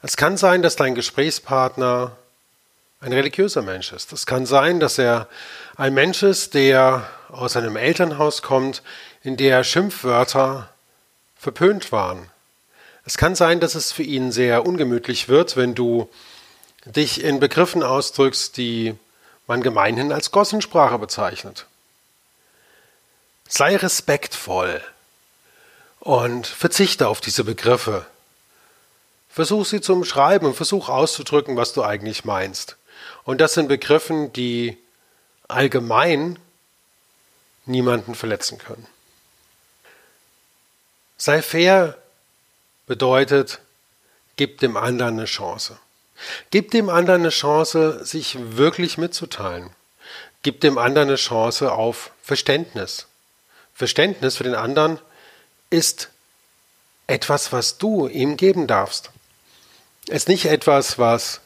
Es 0.04 0.18
kann 0.18 0.38
sein, 0.38 0.62
dass 0.62 0.76
dein 0.76 0.94
Gesprächspartner 0.94 2.18
ein 3.00 3.14
religiöser 3.14 3.64
Mensch 3.64 3.94
ist. 3.94 4.14
Es 4.14 4.28
kann 4.28 4.46
sein, 4.46 4.80
dass 4.80 5.00
er 5.00 5.28
ein 5.76 5.96
Mensch 5.96 6.22
ist, 6.22 6.54
der 6.54 7.10
aus 7.30 7.58
einem 7.58 7.78
Elternhaus 7.78 8.44
kommt, 8.44 8.84
in 9.24 9.38
der 9.38 9.64
Schimpfwörter 9.64 10.71
verpönt 11.42 11.92
waren. 11.92 12.30
Es 13.04 13.18
kann 13.18 13.34
sein, 13.34 13.60
dass 13.60 13.74
es 13.74 13.92
für 13.92 14.04
ihn 14.04 14.32
sehr 14.32 14.64
ungemütlich 14.64 15.28
wird, 15.28 15.58
wenn 15.58 15.74
du 15.74 16.08
dich 16.86 17.24
in 17.24 17.40
Begriffen 17.40 17.82
ausdrückst, 17.82 18.58
die 18.58 18.94
man 19.48 19.64
gemeinhin 19.64 20.12
als 20.12 20.30
Gossensprache 20.30 21.00
bezeichnet. 21.00 21.66
Sei 23.50 23.76
respektvoll 23.76 24.82
und 26.00 26.46
verzichte 26.46 27.08
auf 27.08 27.22
diese 27.22 27.44
Begriffe. 27.44 28.06
Versuch 29.28 29.66
sie 29.66 29.82
zu 29.82 29.94
umschreiben 29.94 30.48
und 30.48 30.54
versuch 30.54 30.90
auszudrücken, 30.90 31.58
was 31.58 31.74
du 31.74 31.84
eigentlich 31.84 32.24
meinst. 32.24 32.78
Und 33.24 33.42
das 33.42 33.56
sind 33.56 33.68
Begriffen, 33.68 34.32
die 34.32 34.78
allgemein 35.48 36.38
niemanden 37.66 38.14
verletzen 38.14 38.60
können. 38.60 38.86
Sei 41.22 41.44
fair 41.44 42.00
bedeutet, 42.88 43.60
gib 44.38 44.58
dem 44.58 44.76
anderen 44.76 45.20
eine 45.20 45.26
Chance. 45.26 45.78
Gib 46.50 46.72
dem 46.72 46.90
anderen 46.90 47.22
eine 47.22 47.30
Chance, 47.30 48.04
sich 48.04 48.38
wirklich 48.58 48.98
mitzuteilen. 48.98 49.70
Gib 50.42 50.62
dem 50.62 50.80
anderen 50.80 51.10
eine 51.10 51.18
Chance 51.18 51.74
auf 51.74 52.10
Verständnis. 52.24 53.06
Verständnis 53.76 54.38
für 54.38 54.46
den 54.46 54.56
anderen 54.56 54.98
ist 55.70 56.10
etwas, 57.06 57.52
was 57.52 57.78
du 57.78 58.08
ihm 58.08 58.36
geben 58.36 58.66
darfst. 58.66 59.12
Es 60.08 60.24
ist 60.24 60.28
nicht 60.28 60.46
etwas, 60.46 60.98
was 60.98 61.42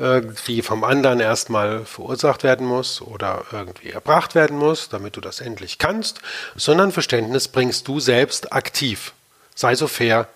irgendwie 0.00 0.62
vom 0.62 0.82
anderen 0.82 1.20
erstmal 1.20 1.84
verursacht 1.84 2.42
werden 2.42 2.66
muss 2.66 3.02
oder 3.02 3.44
irgendwie 3.52 3.90
erbracht 3.90 4.34
werden 4.34 4.56
muss, 4.56 4.88
damit 4.88 5.16
du 5.16 5.20
das 5.20 5.40
endlich 5.40 5.76
kannst, 5.76 6.22
sondern 6.56 6.90
Verständnis 6.90 7.48
bringst 7.48 7.86
du 7.86 8.00
selbst 8.00 8.50
aktiv. 8.50 9.12
Sei 9.54 9.74
so 9.74 9.86
fair 9.88 10.26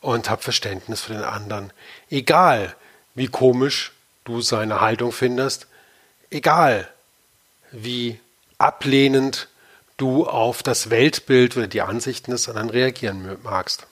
und 0.00 0.30
hab 0.30 0.42
Verständnis 0.42 1.02
für 1.02 1.12
den 1.12 1.22
anderen. 1.22 1.70
Egal, 2.08 2.74
wie 3.14 3.26
komisch 3.26 3.92
du 4.24 4.40
seine 4.40 4.80
Haltung 4.80 5.12
findest, 5.12 5.66
egal, 6.30 6.88
wie 7.70 8.18
ablehnend 8.56 9.48
du 9.98 10.26
auf 10.26 10.62
das 10.62 10.88
Weltbild 10.88 11.58
oder 11.58 11.66
die 11.66 11.82
Ansichten 11.82 12.30
des 12.30 12.48
anderen 12.48 12.70
reagieren 12.70 13.36
magst. 13.42 13.86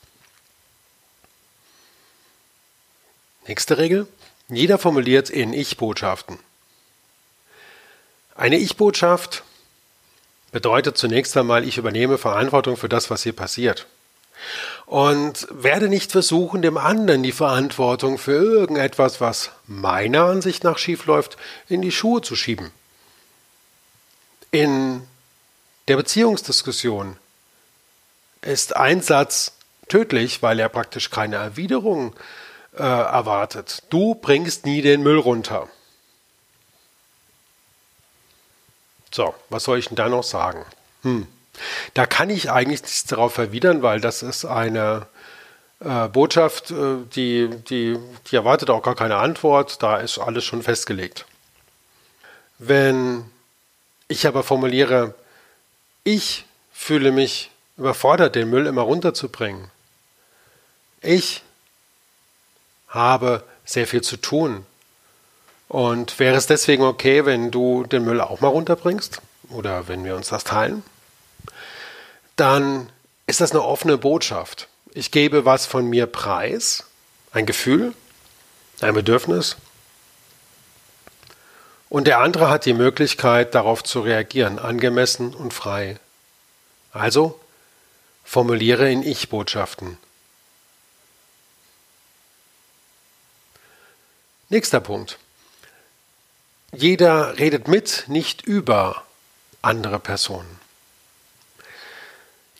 Nächste 3.47 3.77
Regel. 3.77 4.09
Jeder 4.49 4.79
formuliert 4.79 5.29
in 5.29 5.53
Ich-Botschaften. 5.53 6.39
Eine 8.37 8.59
Ich-Botschaft 8.59 9.43
bedeutet 10.53 10.97
zunächst 10.97 11.37
einmal, 11.37 11.67
ich 11.67 11.79
übernehme 11.79 12.17
Verantwortung 12.17 12.77
für 12.77 12.89
das, 12.89 13.11
was 13.11 13.25
hier 13.25 13.33
passiert. 13.33 13.87
Und 14.85 15.49
werde 15.51 15.89
nicht 15.89 16.13
versuchen, 16.13 16.63
dem 16.63 16.77
anderen 16.77 17.23
die 17.23 17.33
Verantwortung 17.33 18.19
für 18.19 18.33
irgendetwas, 18.33 19.21
was 19.21 19.51
meiner 19.67 20.25
Ansicht 20.25 20.63
nach 20.63 20.79
schiefläuft, 20.79 21.37
in 21.69 21.83
die 21.83 21.91
Schuhe 21.91 22.21
zu 22.21 22.37
schieben. 22.37 22.71
In 24.53 25.03
der 25.89 25.97
Beziehungsdiskussion 25.97 27.17
ist 28.43 28.77
ein 28.77 29.01
Satz 29.01 29.53
tödlich, 29.89 30.43
weil 30.43 30.61
er 30.61 30.69
praktisch 30.69 31.11
keine 31.11 31.37
Erwiderung 31.37 32.13
äh, 32.13 32.17
erwartet. 32.83 33.83
Du 33.91 34.15
bringst 34.15 34.67
nie 34.67 34.83
den 34.83 35.03
Müll 35.03 35.19
runter. 35.19 35.69
So, 39.11 39.35
was 39.49 39.65
soll 39.65 39.79
ich 39.79 39.89
denn 39.89 39.97
da 39.97 40.09
noch 40.09 40.25
sagen? 40.25 40.65
Hm. 41.03 41.27
Da 41.95 42.05
kann 42.07 42.29
ich 42.29 42.51
eigentlich 42.51 42.83
nichts 42.83 43.05
darauf 43.05 43.39
erwidern, 43.39 43.83
weil 43.83 44.01
das 44.01 44.23
ist 44.23 44.45
eine 44.45 45.07
äh, 45.81 46.09
Botschaft, 46.09 46.71
äh, 46.71 46.99
die, 47.15 47.49
die, 47.69 47.99
die 48.31 48.37
erwartet 48.37 48.69
auch 48.71 48.83
gar 48.83 48.95
keine 48.95 49.17
Antwort. 49.17 49.83
Da 49.83 49.97
ist 49.97 50.19
alles 50.19 50.45
schon 50.45 50.63
festgelegt. 50.63 51.25
Wenn 52.59 53.25
ich 54.09 54.27
aber 54.27 54.43
formuliere, 54.43 55.15
ich 56.05 56.45
fühle 56.73 57.13
mich 57.13 57.51
überfordert, 57.77 58.35
den 58.35 58.51
Müll 58.51 58.67
immer 58.67 58.83
runterzubringen. 58.83 59.71
Ich 61.01 61.43
habe 62.89 63.45
sehr 63.65 63.87
viel 63.87 64.03
zu 64.03 64.17
tun. 64.17 64.65
Und 65.69 66.19
wäre 66.19 66.37
es 66.37 66.47
deswegen 66.47 66.85
okay, 66.85 67.27
wenn 67.27 67.51
du 67.51 67.85
den 67.85 68.05
Müll 68.05 68.21
auch 68.21 68.41
mal 68.41 68.49
runterbringst? 68.49 69.21
Oder 69.51 69.89
wenn 69.89 70.05
wir 70.05 70.17
uns 70.17 70.29
das 70.29 70.45
teilen? 70.45 70.83
Dann 72.37 72.91
ist 73.27 73.41
das 73.41 73.51
eine 73.51 73.63
offene 73.63 73.99
Botschaft. 73.99 74.69
Ich 74.93 75.11
gebe 75.11 75.45
was 75.45 75.67
von 75.67 75.89
mir 75.89 76.07
preis, 76.07 76.85
ein 77.33 77.47
Gefühl, 77.47 77.95
ein 78.81 78.95
Bedürfnis. 78.95 79.57
Und 81.89 82.07
der 82.07 82.21
andere 82.21 82.51
hat 82.51 82.65
die 82.65 82.75
Möglichkeit, 82.75 83.55
darauf 83.55 83.85
zu 83.85 84.01
reagieren, 84.01 84.59
angemessen 84.59 85.35
und 85.35 85.55
frei. 85.55 85.99
Also 86.93 87.39
formuliere 88.25 88.91
in 88.91 89.03
Ich-Botschaften. 89.03 89.99
Nächster 94.49 94.79
Punkt. 94.79 95.19
Jeder 96.73 97.37
redet 97.39 97.67
mit, 97.67 98.05
nicht 98.07 98.43
über 98.43 99.03
andere 99.61 99.99
Personen. 99.99 100.61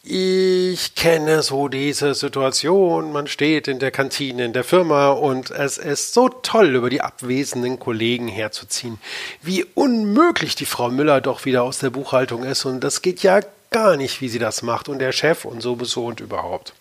Ich 0.03 0.97
kenne 0.97 1.43
so 1.43 1.69
diese 1.69 2.15
Situation, 2.15 3.13
man 3.13 3.29
steht 3.29 3.69
in 3.69 3.79
der 3.79 3.93
Kantine 3.93 4.45
in 4.45 4.53
der 4.53 4.65
Firma 4.65 5.11
und 5.11 5.51
es 5.51 5.79
ist 5.79 6.13
so 6.13 6.29
toll, 6.29 6.75
über 6.75 6.91
die 6.91 7.03
abwesenden 7.03 7.79
Kollegen 7.79 8.27
herzuziehen. 8.27 8.99
Wie 9.43 9.65
unmöglich 9.65 10.57
die 10.57 10.67
Frau 10.67 10.91
Müller 10.91 11.21
doch 11.21 11.45
wieder 11.45 11.63
aus 11.63 11.79
der 11.79 11.91
Buchhaltung 11.91 12.43
ist 12.43 12.65
und 12.65 12.81
das 12.81 13.03
geht 13.03 13.23
ja 13.23 13.41
gar 13.71 13.97
nicht, 13.97 14.21
wie 14.21 14.29
sie 14.29 14.39
das 14.39 14.63
macht 14.63 14.89
und 14.89 14.99
der 14.99 15.13
Chef 15.13 15.45
und 15.45 15.61
sowieso 15.61 16.07
und 16.07 16.21
überhaupt. 16.21 16.73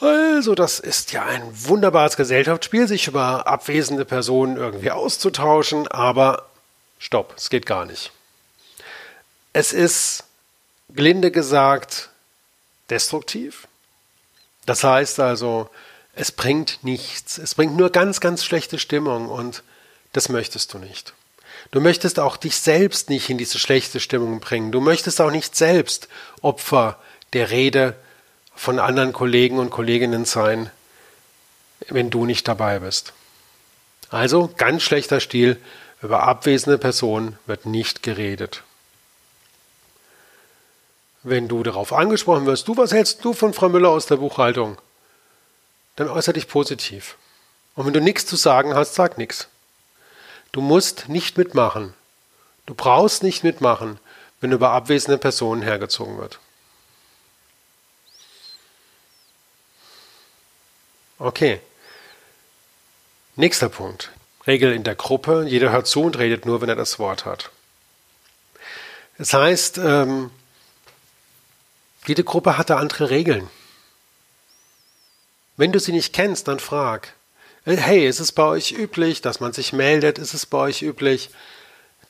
Also, 0.00 0.54
das 0.54 0.78
ist 0.78 1.12
ja 1.12 1.24
ein 1.24 1.42
wunderbares 1.68 2.16
Gesellschaftsspiel, 2.16 2.86
sich 2.86 3.06
über 3.06 3.46
abwesende 3.46 4.04
Personen 4.04 4.56
irgendwie 4.56 4.90
auszutauschen, 4.90 5.88
aber 5.88 6.46
stopp, 6.98 7.34
es 7.36 7.48
geht 7.48 7.64
gar 7.64 7.86
nicht. 7.86 8.12
Es 9.54 9.72
ist, 9.72 10.24
gelinde 10.90 11.30
gesagt, 11.30 12.10
destruktiv. 12.90 13.68
Das 14.66 14.84
heißt 14.84 15.18
also, 15.20 15.70
es 16.14 16.30
bringt 16.30 16.80
nichts. 16.82 17.38
Es 17.38 17.54
bringt 17.54 17.76
nur 17.76 17.90
ganz, 17.90 18.20
ganz 18.20 18.44
schlechte 18.44 18.78
Stimmung 18.78 19.28
und 19.28 19.62
das 20.12 20.28
möchtest 20.28 20.74
du 20.74 20.78
nicht. 20.78 21.14
Du 21.70 21.80
möchtest 21.80 22.20
auch 22.20 22.36
dich 22.36 22.56
selbst 22.56 23.08
nicht 23.08 23.30
in 23.30 23.38
diese 23.38 23.58
schlechte 23.58 24.00
Stimmung 24.00 24.40
bringen. 24.40 24.72
Du 24.72 24.80
möchtest 24.80 25.20
auch 25.20 25.30
nicht 25.30 25.56
selbst 25.56 26.08
Opfer 26.42 26.98
der 27.32 27.50
Rede 27.50 27.96
von 28.56 28.78
anderen 28.78 29.12
Kollegen 29.12 29.58
und 29.58 29.70
Kolleginnen 29.70 30.24
sein, 30.24 30.70
wenn 31.88 32.10
du 32.10 32.24
nicht 32.24 32.48
dabei 32.48 32.80
bist. 32.80 33.12
Also 34.10 34.50
ganz 34.56 34.82
schlechter 34.82 35.20
Stil, 35.20 35.60
über 36.02 36.22
abwesende 36.22 36.78
Personen 36.78 37.38
wird 37.46 37.66
nicht 37.66 38.02
geredet. 38.02 38.62
Wenn 41.22 41.48
du 41.48 41.62
darauf 41.62 41.92
angesprochen 41.92 42.46
wirst, 42.46 42.68
du, 42.68 42.76
was 42.76 42.92
hältst 42.92 43.24
du 43.24 43.32
von 43.32 43.52
Frau 43.52 43.68
Müller 43.68 43.90
aus 43.90 44.06
der 44.06 44.16
Buchhaltung? 44.16 44.78
Dann 45.96 46.08
äußere 46.08 46.34
dich 46.34 46.48
positiv. 46.48 47.16
Und 47.74 47.86
wenn 47.86 47.92
du 47.92 48.00
nichts 48.00 48.26
zu 48.26 48.36
sagen 48.36 48.74
hast, 48.74 48.94
sag 48.94 49.18
nichts. 49.18 49.48
Du 50.52 50.60
musst 50.60 51.08
nicht 51.08 51.36
mitmachen. 51.36 51.94
Du 52.64 52.74
brauchst 52.74 53.22
nicht 53.22 53.44
mitmachen, 53.44 53.98
wenn 54.40 54.52
über 54.52 54.70
abwesende 54.70 55.18
Personen 55.18 55.62
hergezogen 55.62 56.18
wird. 56.18 56.38
Okay. 61.18 61.60
Nächster 63.36 63.68
Punkt. 63.68 64.10
Regel 64.46 64.72
in 64.72 64.84
der 64.84 64.94
Gruppe. 64.94 65.44
Jeder 65.48 65.70
hört 65.70 65.86
zu 65.86 66.02
und 66.02 66.18
redet 66.18 66.46
nur, 66.46 66.60
wenn 66.60 66.68
er 66.68 66.76
das 66.76 66.98
Wort 66.98 67.24
hat. 67.24 67.50
Das 69.18 69.32
heißt, 69.32 69.78
ähm, 69.78 70.30
jede 72.06 72.22
Gruppe 72.22 72.58
hat 72.58 72.70
da 72.70 72.76
andere 72.76 73.10
Regeln. 73.10 73.48
Wenn 75.56 75.72
du 75.72 75.80
sie 75.80 75.92
nicht 75.92 76.12
kennst, 76.12 76.48
dann 76.48 76.60
frag. 76.60 77.14
Hey, 77.64 78.06
ist 78.06 78.20
es 78.20 78.30
bei 78.30 78.44
euch 78.44 78.72
üblich, 78.72 79.22
dass 79.22 79.40
man 79.40 79.52
sich 79.52 79.72
meldet? 79.72 80.18
Ist 80.18 80.34
es 80.34 80.46
bei 80.46 80.58
euch 80.58 80.82
üblich, 80.82 81.30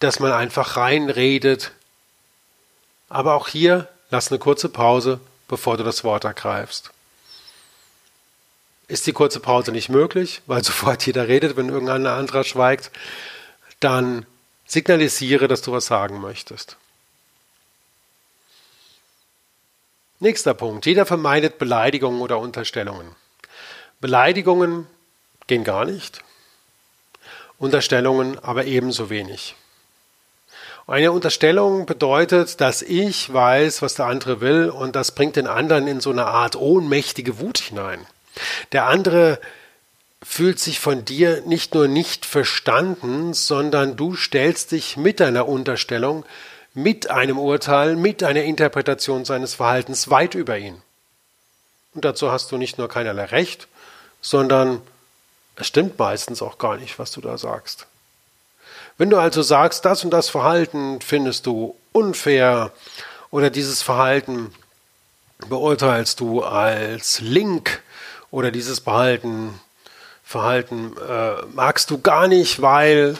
dass 0.00 0.18
man 0.18 0.32
einfach 0.32 0.76
reinredet? 0.76 1.72
Aber 3.08 3.34
auch 3.34 3.48
hier 3.48 3.88
lass 4.10 4.30
eine 4.30 4.38
kurze 4.38 4.68
Pause, 4.68 5.20
bevor 5.48 5.76
du 5.76 5.84
das 5.84 6.04
Wort 6.04 6.24
ergreifst. 6.24 6.90
Ist 8.88 9.06
die 9.06 9.12
kurze 9.12 9.40
Pause 9.40 9.72
nicht 9.72 9.88
möglich, 9.88 10.42
weil 10.46 10.62
sofort 10.64 11.04
jeder 11.06 11.28
redet, 11.28 11.56
wenn 11.56 11.68
irgendein 11.68 12.06
anderer 12.06 12.44
schweigt, 12.44 12.90
dann 13.80 14.26
signalisiere, 14.66 15.48
dass 15.48 15.62
du 15.62 15.72
was 15.72 15.86
sagen 15.86 16.20
möchtest. 16.20 16.76
Nächster 20.18 20.54
Punkt. 20.54 20.86
Jeder 20.86 21.04
vermeidet 21.04 21.58
Beleidigungen 21.58 22.22
oder 22.22 22.38
Unterstellungen. 22.38 23.14
Beleidigungen 24.00 24.86
gehen 25.46 25.62
gar 25.62 25.84
nicht. 25.84 26.22
Unterstellungen 27.58 28.38
aber 28.38 28.64
ebenso 28.64 29.10
wenig. 29.10 29.54
Eine 30.86 31.10
Unterstellung 31.12 31.84
bedeutet, 31.84 32.60
dass 32.60 32.80
ich 32.80 33.32
weiß, 33.32 33.82
was 33.82 33.94
der 33.94 34.06
andere 34.06 34.40
will 34.40 34.70
und 34.70 34.94
das 34.94 35.12
bringt 35.12 35.36
den 35.36 35.48
anderen 35.48 35.86
in 35.86 36.00
so 36.00 36.10
eine 36.10 36.26
Art 36.26 36.56
ohnmächtige 36.56 37.38
Wut 37.40 37.58
hinein. 37.58 38.06
Der 38.72 38.86
andere 38.86 39.40
fühlt 40.22 40.58
sich 40.58 40.80
von 40.80 41.04
dir 41.04 41.42
nicht 41.42 41.74
nur 41.74 41.88
nicht 41.88 42.26
verstanden, 42.26 43.32
sondern 43.32 43.96
du 43.96 44.16
stellst 44.16 44.72
dich 44.72 44.96
mit 44.96 45.20
deiner 45.20 45.46
Unterstellung, 45.48 46.24
mit 46.74 47.10
einem 47.10 47.38
Urteil, 47.38 47.96
mit 47.96 48.22
einer 48.22 48.42
Interpretation 48.42 49.24
seines 49.24 49.54
Verhaltens 49.54 50.10
weit 50.10 50.34
über 50.34 50.58
ihn. 50.58 50.82
Und 51.94 52.04
dazu 52.04 52.30
hast 52.30 52.52
du 52.52 52.58
nicht 52.58 52.76
nur 52.76 52.88
keinerlei 52.88 53.24
Recht, 53.24 53.68
sondern 54.20 54.82
es 55.56 55.66
stimmt 55.66 55.98
meistens 55.98 56.42
auch 56.42 56.58
gar 56.58 56.76
nicht, 56.76 56.98
was 56.98 57.12
du 57.12 57.20
da 57.20 57.38
sagst. 57.38 57.86
Wenn 58.98 59.10
du 59.10 59.18
also 59.18 59.42
sagst, 59.42 59.84
das 59.84 60.04
und 60.04 60.10
das 60.10 60.28
Verhalten 60.28 61.00
findest 61.00 61.46
du 61.46 61.76
unfair 61.92 62.72
oder 63.30 63.50
dieses 63.50 63.82
Verhalten 63.82 64.52
beurteilst 65.48 66.20
du 66.20 66.42
als 66.42 67.20
Link 67.20 67.82
oder 68.30 68.50
dieses 68.50 68.80
Verhalten, 68.80 69.60
Verhalten 70.24 70.96
äh, 70.96 71.42
magst 71.52 71.90
du 71.90 72.00
gar 72.00 72.28
nicht, 72.28 72.60
weil 72.60 73.16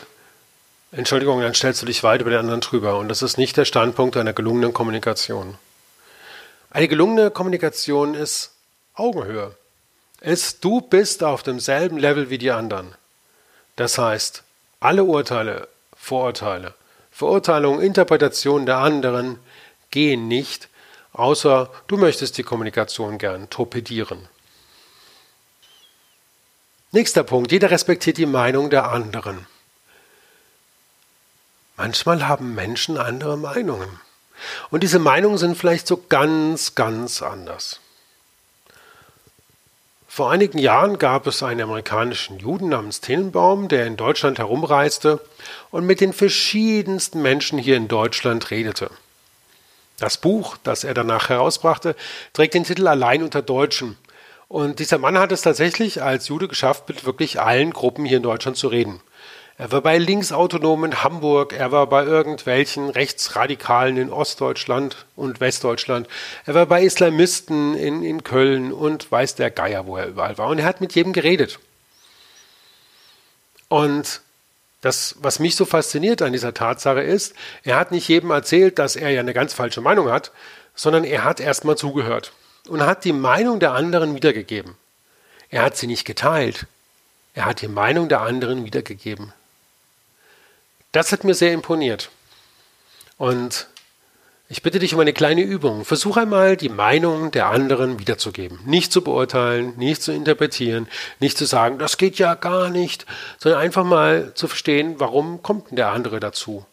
Entschuldigung, 0.93 1.41
dann 1.41 1.55
stellst 1.55 1.83
du 1.83 1.87
dich 1.87 2.03
weit 2.03 2.21
über 2.21 2.31
den 2.31 2.41
anderen 2.41 2.61
drüber 2.61 2.99
und 2.99 3.09
das 3.09 3.23
ist 3.23 3.39
nicht 3.39 3.57
der 3.57 3.65
Standpunkt 3.65 4.17
einer 4.17 4.33
gelungenen 4.33 4.73
Kommunikation. 4.73 5.59
Eine 6.71 6.89
gelungene 6.89 7.31
Kommunikation 7.31 8.15
ist 8.15 8.53
Augenhöhe. 8.95 9.55
Ist, 10.21 10.65
du 10.65 10.81
bist 10.81 11.23
auf 11.23 11.43
demselben 11.43 11.99
Level 11.99 12.31
wie 12.31 12.39
die 12.39 12.51
anderen. 12.51 12.95
Das 13.77 13.99
heißt, 13.99 14.43
alle 14.81 15.05
Urteile, 15.05 15.69
Vorurteile, 15.97 16.75
Verurteilungen, 17.11 17.81
Interpretationen 17.81 18.67
der 18.67 18.79
anderen 18.79 19.39
gehen 19.91 20.29
nicht, 20.29 20.69
außer 21.13 21.71
du 21.87 21.97
möchtest 21.97 22.39
die 22.39 22.43
Kommunikation 22.43 23.19
gern 23.19 23.51
torpedieren. 23.51 24.29
Nächster 26.93 27.23
Punkt. 27.23 27.53
Jeder 27.53 27.71
respektiert 27.71 28.17
die 28.17 28.27
Meinung 28.27 28.71
der 28.71 28.91
anderen. 28.91 29.47
Manchmal 31.77 32.27
haben 32.27 32.55
Menschen 32.55 32.97
andere 32.97 33.37
Meinungen. 33.37 34.01
Und 34.71 34.83
diese 34.83 34.99
Meinungen 34.99 35.39
sind 35.39 35.57
vielleicht 35.57 35.87
so 35.87 36.03
ganz, 36.09 36.75
ganz 36.75 37.23
anders. 37.23 37.81
Vor 40.17 40.31
einigen 40.31 40.57
Jahren 40.57 40.99
gab 40.99 41.27
es 41.27 41.43
einen 41.43 41.61
amerikanischen 41.61 42.39
Juden 42.39 42.71
namens 42.71 43.03
Tenenbaum, 43.03 43.69
der 43.69 43.87
in 43.87 43.99
Deutschland 43.99 44.39
herumreiste 44.39 45.21
und 45.71 45.85
mit 45.85 46.01
den 46.01 46.15
verschiedensten 46.15 47.21
Menschen 47.21 47.59
hier 47.59 47.77
in 47.77 47.89
Deutschland 47.89 48.51
redete. 48.51 48.91
Das 49.99 50.17
Buch, 50.17 50.57
das 50.63 50.85
er 50.85 50.95
danach 50.95 51.29
herausbrachte, 51.29 51.97
trägt 52.33 52.55
den 52.55 52.65
Titel 52.65 52.89
Allein 52.89 53.23
unter 53.23 53.43
Deutschen. 53.43 53.99
Und 54.49 54.79
dieser 54.79 54.99
Mann 54.99 55.19
hat 55.19 55.33
es 55.33 55.43
tatsächlich 55.43 56.03
als 56.03 56.29
Jude 56.29 56.47
geschafft, 56.47 56.89
mit 56.89 57.05
wirklich 57.05 57.41
allen 57.41 57.73
Gruppen 57.73 58.05
hier 58.05 58.19
in 58.19 58.23
Deutschland 58.23 58.57
zu 58.57 58.69
reden. 58.69 59.01
Er 59.59 59.73
war 59.73 59.81
bei 59.81 59.97
Linksautonomen 59.97 60.93
in 60.93 61.03
Hamburg, 61.03 61.55
er 61.55 61.73
war 61.73 61.87
bei 61.87 62.05
irgendwelchen 62.05 62.91
Rechtsradikalen 62.91 63.97
in 63.97 64.13
Ostdeutschland 64.13 65.07
und 65.17 65.41
Westdeutschland, 65.41 66.09
er 66.45 66.55
war 66.55 66.67
bei 66.67 66.83
Islamisten 66.83 67.75
in, 67.75 68.03
in 68.03 68.23
Köln 68.23 68.71
und 68.71 69.11
weiß 69.11 69.35
der 69.35 69.51
Geier, 69.51 69.87
wo 69.87 69.97
er 69.97 70.09
überall 70.09 70.37
war. 70.37 70.49
Und 70.49 70.59
er 70.59 70.67
hat 70.67 70.83
mit 70.83 70.95
jedem 70.95 71.15
geredet. 71.15 71.59
Und 73.69 74.21
das, 74.83 75.17
was 75.21 75.39
mich 75.39 75.57
so 75.57 75.65
fasziniert 75.65 76.21
an 76.21 76.33
dieser 76.33 76.53
Tatsache 76.53 77.01
ist, 77.01 77.35
er 77.65 77.79
hat 77.79 77.93
nicht 77.93 78.07
jedem 78.07 78.31
erzählt, 78.31 78.79
dass 78.79 78.95
er 78.95 79.09
ja 79.11 79.21
eine 79.21 79.35
ganz 79.35 79.55
falsche 79.55 79.81
Meinung 79.81 80.11
hat, 80.11 80.33
sondern 80.75 81.03
er 81.03 81.25
hat 81.25 81.41
erstmal 81.41 81.79
zugehört 81.79 82.33
und 82.69 82.83
hat 82.83 83.05
die 83.05 83.13
Meinung 83.13 83.61
der 83.61 83.73
anderen 83.73 84.15
wiedergegeben. 84.15 84.75
Er 85.51 85.63
hat 85.63 85.77
sie 85.77 85.87
nicht 85.87 86.05
geteilt. 86.05 86.67
Er 87.35 87.45
hat 87.45 87.61
die 87.61 87.69
Meinung 87.69 88.09
der 88.09 88.23
anderen 88.23 88.65
wiedergegeben. 88.65 89.33
Das 90.93 91.13
hat 91.13 91.25
mir 91.25 91.35
sehr 91.35 91.53
imponiert. 91.53 92.11
Und 93.19 93.69
ich 94.49 94.63
bitte 94.63 94.79
dich 94.79 94.95
um 94.95 95.01
eine 95.01 95.13
kleine 95.13 95.43
Übung. 95.43 95.85
Versuch 95.85 96.17
einmal, 96.17 96.57
die 96.57 96.69
Meinung 96.69 97.33
der 97.33 97.49
anderen 97.49 97.99
wiederzugeben. 97.99 98.61
Nicht 98.65 98.93
zu 98.93 99.03
beurteilen, 99.03 99.75
nicht 99.77 100.03
zu 100.03 100.13
interpretieren, 100.13 100.89
nicht 101.19 101.37
zu 101.37 101.47
sagen, 101.47 101.79
das 101.79 101.99
geht 101.99 102.19
ja 102.19 102.35
gar 102.35 102.71
nicht, 102.71 103.07
sondern 103.39 103.61
einfach 103.61 103.85
mal 103.85 104.33
zu 104.35 104.47
verstehen, 104.47 104.95
warum 104.99 105.43
kommt 105.43 105.71
denn 105.71 105.77
der 105.77 105.89
andere 105.89 106.21
dazu. 106.21 106.65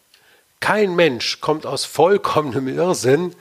Kein 0.60 0.94
Mensch 0.94 1.40
kommt 1.40 1.66
aus 1.66 1.84
vollkommenem 1.84 2.68
Irrsinn 2.68 3.34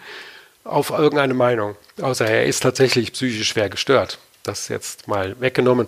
auf 0.64 0.90
irgendeine 0.92 1.34
Meinung, 1.34 1.76
außer 2.02 2.26
er 2.26 2.46
ist 2.46 2.62
tatsächlich 2.62 3.14
psychisch 3.14 3.50
schwer 3.50 3.70
gestört. 3.70 4.20
Das 4.44 4.68
jetzt 4.68 5.08
mal 5.08 5.40
weggenommen. 5.40 5.88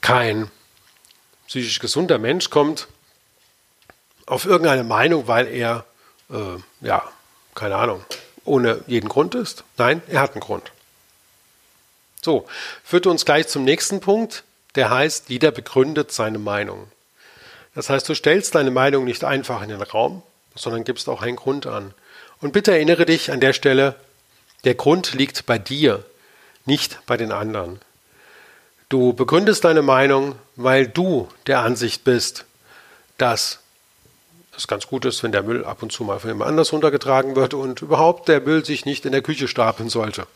Kein 0.00 0.50
psychisch 1.46 1.78
gesunder 1.78 2.18
Mensch 2.18 2.50
kommt 2.50 2.88
auf 4.26 4.46
irgendeine 4.46 4.84
Meinung, 4.84 5.28
weil 5.28 5.46
er, 5.48 5.84
äh, 6.30 6.58
ja, 6.80 7.02
keine 7.54 7.76
Ahnung, 7.76 8.04
ohne 8.44 8.82
jeden 8.86 9.08
Grund 9.08 9.34
ist. 9.34 9.64
Nein, 9.76 10.02
er 10.08 10.20
hat 10.20 10.32
einen 10.32 10.40
Grund. 10.40 10.72
So, 12.22 12.46
führt 12.82 13.06
uns 13.06 13.24
gleich 13.24 13.48
zum 13.48 13.64
nächsten 13.64 14.00
Punkt, 14.00 14.44
der 14.76 14.90
heißt, 14.90 15.28
jeder 15.28 15.50
begründet 15.50 16.10
seine 16.10 16.38
Meinung. 16.38 16.90
Das 17.74 17.90
heißt, 17.90 18.08
du 18.08 18.14
stellst 18.14 18.54
deine 18.54 18.70
Meinung 18.70 19.04
nicht 19.04 19.24
einfach 19.24 19.62
in 19.62 19.68
den 19.68 19.82
Raum, 19.82 20.22
sondern 20.54 20.84
gibst 20.84 21.08
auch 21.08 21.22
einen 21.22 21.36
Grund 21.36 21.66
an. 21.66 21.92
Und 22.44 22.52
bitte 22.52 22.72
erinnere 22.72 23.06
dich 23.06 23.32
an 23.32 23.40
der 23.40 23.54
Stelle, 23.54 23.94
der 24.64 24.74
Grund 24.74 25.14
liegt 25.14 25.46
bei 25.46 25.58
dir, 25.58 26.04
nicht 26.66 26.98
bei 27.06 27.16
den 27.16 27.32
anderen. 27.32 27.80
Du 28.90 29.14
begründest 29.14 29.64
deine 29.64 29.80
Meinung, 29.80 30.34
weil 30.54 30.86
du 30.86 31.26
der 31.46 31.60
Ansicht 31.60 32.04
bist, 32.04 32.44
dass 33.16 33.60
es 34.54 34.68
ganz 34.68 34.86
gut 34.86 35.06
ist, 35.06 35.22
wenn 35.22 35.32
der 35.32 35.42
Müll 35.42 35.64
ab 35.64 35.82
und 35.82 35.90
zu 35.90 36.04
mal 36.04 36.20
von 36.20 36.28
jemand 36.28 36.50
anders 36.50 36.70
runtergetragen 36.74 37.34
wird 37.34 37.54
und 37.54 37.80
überhaupt 37.80 38.28
der 38.28 38.42
Müll 38.42 38.62
sich 38.62 38.84
nicht 38.84 39.06
in 39.06 39.12
der 39.12 39.22
Küche 39.22 39.48
stapeln 39.48 39.88
sollte. 39.88 40.26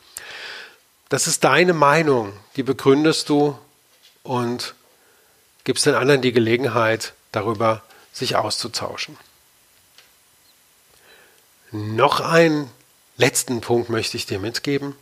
Das 1.10 1.26
ist 1.26 1.44
deine 1.44 1.74
Meinung, 1.74 2.32
die 2.56 2.62
begründest 2.62 3.28
du 3.28 3.58
und 4.22 4.74
gibst 5.64 5.84
den 5.84 5.94
anderen 5.94 6.22
die 6.22 6.32
Gelegenheit, 6.32 7.12
darüber 7.32 7.82
sich 8.14 8.34
auszutauschen. 8.36 9.18
Noch 11.70 12.20
einen 12.20 12.70
letzten 13.18 13.60
Punkt 13.60 13.90
möchte 13.90 14.16
ich 14.16 14.24
dir 14.24 14.38
mitgeben, 14.38 14.94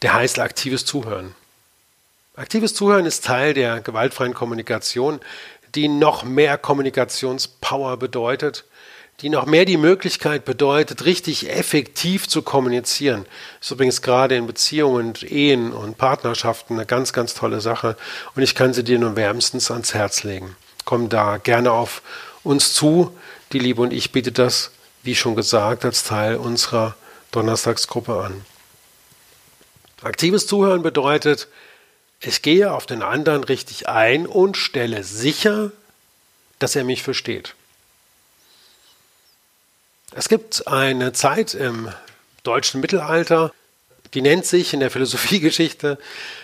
der 0.00 0.14
heißt 0.14 0.38
aktives 0.38 0.86
Zuhören. 0.86 1.34
Aktives 2.34 2.74
Zuhören 2.74 3.04
ist 3.04 3.24
Teil 3.24 3.52
der 3.52 3.80
gewaltfreien 3.80 4.32
Kommunikation, 4.32 5.20
die 5.74 5.88
noch 5.88 6.24
mehr 6.24 6.56
Kommunikationspower 6.56 7.98
bedeutet, 7.98 8.64
die 9.20 9.28
noch 9.28 9.44
mehr 9.44 9.66
die 9.66 9.76
Möglichkeit 9.76 10.44
bedeutet, 10.46 11.04
richtig 11.04 11.50
effektiv 11.50 12.26
zu 12.28 12.42
kommunizieren. 12.42 13.26
Ist 13.60 13.70
übrigens 13.70 14.00
gerade 14.00 14.36
in 14.36 14.46
Beziehungen, 14.46 15.14
Ehen 15.22 15.72
und 15.72 15.98
Partnerschaften 15.98 16.74
eine 16.74 16.86
ganz, 16.86 17.12
ganz 17.12 17.34
tolle 17.34 17.60
Sache 17.60 17.96
und 18.34 18.42
ich 18.42 18.54
kann 18.54 18.72
sie 18.72 18.84
dir 18.84 18.98
nur 18.98 19.16
wärmstens 19.16 19.70
ans 19.70 19.92
Herz 19.92 20.22
legen. 20.22 20.56
Komm 20.86 21.10
da 21.10 21.36
gerne 21.36 21.72
auf 21.72 22.02
uns 22.44 22.72
zu. 22.72 23.16
Die 23.52 23.58
Liebe 23.58 23.80
und 23.80 23.92
ich 23.92 24.12
biete 24.12 24.32
das, 24.32 24.72
wie 25.06 25.14
schon 25.14 25.36
gesagt, 25.36 25.84
als 25.84 26.04
Teil 26.04 26.36
unserer 26.36 26.96
Donnerstagsgruppe 27.30 28.24
an. 28.24 28.44
Aktives 30.02 30.46
Zuhören 30.46 30.82
bedeutet, 30.82 31.48
ich 32.20 32.42
gehe 32.42 32.72
auf 32.72 32.86
den 32.86 33.02
anderen 33.02 33.44
richtig 33.44 33.88
ein 33.88 34.26
und 34.26 34.56
stelle 34.56 35.04
sicher, 35.04 35.70
dass 36.58 36.74
er 36.76 36.84
mich 36.84 37.02
versteht. 37.02 37.54
Es 40.12 40.28
gibt 40.28 40.66
eine 40.66 41.12
Zeit 41.12 41.54
im 41.54 41.92
deutschen 42.42 42.80
Mittelalter, 42.80 43.52
die 44.14 44.22
nennt 44.22 44.46
sich 44.46 44.72
in 44.72 44.80
der 44.80 44.90
Philosophiegeschichte 44.90 45.98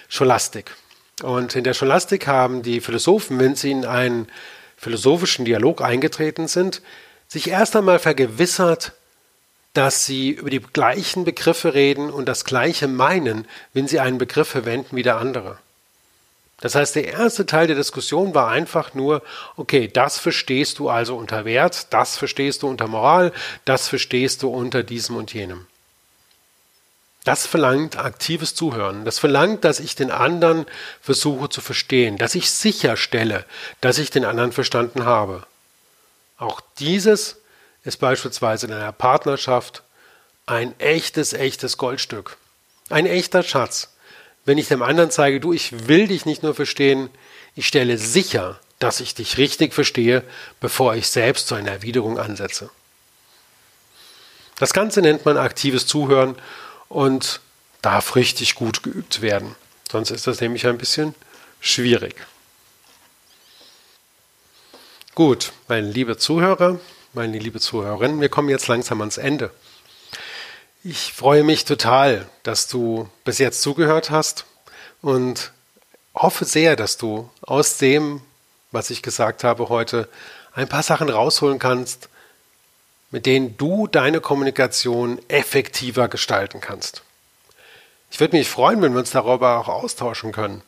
Scholastik. 0.08 0.76
Und 1.22 1.56
in 1.56 1.64
der 1.64 1.74
Scholastik 1.74 2.26
haben 2.26 2.62
die 2.62 2.80
Philosophen, 2.80 3.38
wenn 3.38 3.56
sie 3.56 3.70
in 3.70 3.84
einen 3.86 4.28
philosophischen 4.76 5.44
Dialog 5.44 5.80
eingetreten 5.80 6.48
sind, 6.48 6.82
sich 7.32 7.48
erst 7.48 7.74
einmal 7.76 7.98
vergewissert, 7.98 8.92
dass 9.72 10.04
sie 10.04 10.28
über 10.28 10.50
die 10.50 10.60
gleichen 10.60 11.24
Begriffe 11.24 11.72
reden 11.72 12.10
und 12.10 12.26
das 12.26 12.44
Gleiche 12.44 12.88
meinen, 12.88 13.48
wenn 13.72 13.88
sie 13.88 14.00
einen 14.00 14.18
Begriff 14.18 14.48
verwenden 14.48 14.96
wie 14.96 15.02
der 15.02 15.16
andere. 15.16 15.56
Das 16.60 16.74
heißt, 16.74 16.94
der 16.94 17.08
erste 17.08 17.46
Teil 17.46 17.68
der 17.68 17.76
Diskussion 17.76 18.34
war 18.34 18.48
einfach 18.48 18.92
nur, 18.92 19.22
okay, 19.56 19.88
das 19.88 20.18
verstehst 20.18 20.78
du 20.78 20.90
also 20.90 21.16
unter 21.16 21.46
Wert, 21.46 21.86
das 21.94 22.18
verstehst 22.18 22.62
du 22.62 22.68
unter 22.68 22.86
Moral, 22.86 23.32
das 23.64 23.88
verstehst 23.88 24.42
du 24.42 24.50
unter 24.50 24.82
diesem 24.82 25.16
und 25.16 25.32
jenem. 25.32 25.66
Das 27.24 27.46
verlangt 27.46 27.96
aktives 27.96 28.54
Zuhören. 28.54 29.06
Das 29.06 29.18
verlangt, 29.18 29.64
dass 29.64 29.80
ich 29.80 29.94
den 29.94 30.10
anderen 30.10 30.66
versuche 31.00 31.48
zu 31.48 31.62
verstehen, 31.62 32.18
dass 32.18 32.34
ich 32.34 32.50
sicherstelle, 32.50 33.46
dass 33.80 33.96
ich 33.96 34.10
den 34.10 34.26
anderen 34.26 34.52
verstanden 34.52 35.06
habe. 35.06 35.46
Auch 36.42 36.60
dieses 36.80 37.36
ist 37.84 37.98
beispielsweise 37.98 38.66
in 38.66 38.72
einer 38.72 38.90
Partnerschaft 38.90 39.84
ein 40.44 40.74
echtes, 40.80 41.34
echtes 41.34 41.76
Goldstück. 41.76 42.36
Ein 42.90 43.06
echter 43.06 43.44
Schatz. 43.44 43.94
Wenn 44.44 44.58
ich 44.58 44.66
dem 44.66 44.82
anderen 44.82 45.12
zeige, 45.12 45.38
du, 45.38 45.52
ich 45.52 45.86
will 45.86 46.08
dich 46.08 46.26
nicht 46.26 46.42
nur 46.42 46.56
verstehen, 46.56 47.10
ich 47.54 47.68
stelle 47.68 47.96
sicher, 47.96 48.58
dass 48.80 48.98
ich 48.98 49.14
dich 49.14 49.38
richtig 49.38 49.72
verstehe, 49.72 50.24
bevor 50.58 50.96
ich 50.96 51.06
selbst 51.06 51.46
zu 51.46 51.54
einer 51.54 51.70
Erwiderung 51.70 52.18
ansetze. 52.18 52.70
Das 54.58 54.72
Ganze 54.72 55.00
nennt 55.00 55.24
man 55.24 55.36
aktives 55.36 55.86
Zuhören 55.86 56.34
und 56.88 57.38
darf 57.82 58.16
richtig 58.16 58.56
gut 58.56 58.82
geübt 58.82 59.22
werden. 59.22 59.54
Sonst 59.88 60.10
ist 60.10 60.26
das 60.26 60.40
nämlich 60.40 60.66
ein 60.66 60.78
bisschen 60.78 61.14
schwierig. 61.60 62.16
Gut, 65.14 65.52
meine 65.68 65.90
liebe 65.90 66.16
Zuhörer, 66.16 66.80
meine 67.12 67.38
liebe 67.38 67.60
Zuhörerin, 67.60 68.18
wir 68.22 68.30
kommen 68.30 68.48
jetzt 68.48 68.68
langsam 68.68 69.02
ans 69.02 69.18
Ende. 69.18 69.50
Ich 70.84 71.12
freue 71.12 71.44
mich 71.44 71.66
total, 71.66 72.26
dass 72.44 72.66
du 72.66 73.10
bis 73.22 73.36
jetzt 73.36 73.60
zugehört 73.60 74.10
hast 74.10 74.46
und 75.02 75.52
hoffe 76.14 76.46
sehr, 76.46 76.76
dass 76.76 76.96
du 76.96 77.28
aus 77.42 77.76
dem, 77.76 78.22
was 78.70 78.88
ich 78.88 79.02
gesagt 79.02 79.44
habe 79.44 79.68
heute, 79.68 80.08
ein 80.54 80.66
paar 80.66 80.82
Sachen 80.82 81.10
rausholen 81.10 81.58
kannst, 81.58 82.08
mit 83.10 83.26
denen 83.26 83.58
du 83.58 83.88
deine 83.88 84.22
Kommunikation 84.22 85.20
effektiver 85.28 86.08
gestalten 86.08 86.62
kannst. 86.62 87.02
Ich 88.10 88.18
würde 88.18 88.34
mich 88.34 88.48
freuen, 88.48 88.80
wenn 88.80 88.94
wir 88.94 89.00
uns 89.00 89.10
darüber 89.10 89.58
auch 89.58 89.68
austauschen 89.68 90.32
können. 90.32 90.62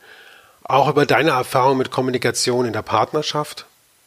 Auch 0.65 0.89
über 0.89 1.07
deine 1.07 1.31
Erfahrung 1.31 1.79
mit 1.79 1.91
Kommunikation 1.91 2.67
in 2.67 2.75
der 2.75 2.83
Partnerschaft. 2.83 3.65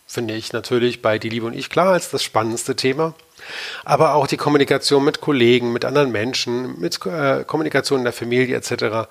Finde 0.08 0.36
ich 0.36 0.54
natürlich 0.54 1.02
bei 1.02 1.20
Die 1.20 1.28
Liebe 1.28 1.46
und 1.46 1.54
ich 1.54 1.70
klar 1.70 1.91
als 1.91 2.10
das 2.10 2.24
spannendste 2.24 2.78
Thema. 2.78 3.13
Aber 3.84 4.13
auch 4.13 4.26
die 4.26 4.38
Kommunikation 4.38 5.04
mit 5.04 5.20
Kollegen, 5.20 5.74
mit 5.74 5.84
anderen 5.84 6.12
Menschen, 6.12 6.80
mit 6.80 7.06
äh, 7.06 7.43
Kommunikation 7.46 8.00
in 8.00 8.04
der 8.06 8.13
Familie 8.13 8.56
etc. 8.56 9.10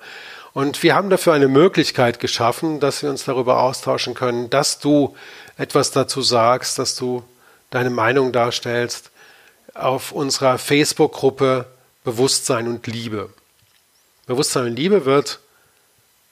Und 0.53 0.81
wir 0.81 0.95
haben 0.95 1.11
dafür 1.11 1.33
eine 1.33 1.47
Möglichkeit 1.47 2.19
geschaffen, 2.19 2.79
dass 2.79 3.03
wir 3.03 3.11
uns 3.11 3.25
darüber 3.25 3.61
austauschen 3.61 4.15
können, 4.15 4.49
dass 4.49 4.79
du 4.79 5.15
etwas 5.55 5.91
dazu 5.91 6.23
sagst, 6.23 6.79
dass 6.79 6.95
du 6.95 7.23
deine 7.69 7.91
Meinung 7.91 8.31
darstellst 8.31 9.11
auf 9.75 10.11
unserer 10.11 10.57
Facebook-Gruppe 10.57 11.67
Bewusstsein 12.03 12.67
und 12.67 12.87
Liebe. 12.87 13.29
Bewusstsein 14.25 14.65
und 14.65 14.75
Liebe 14.75 15.05
wird 15.05 15.39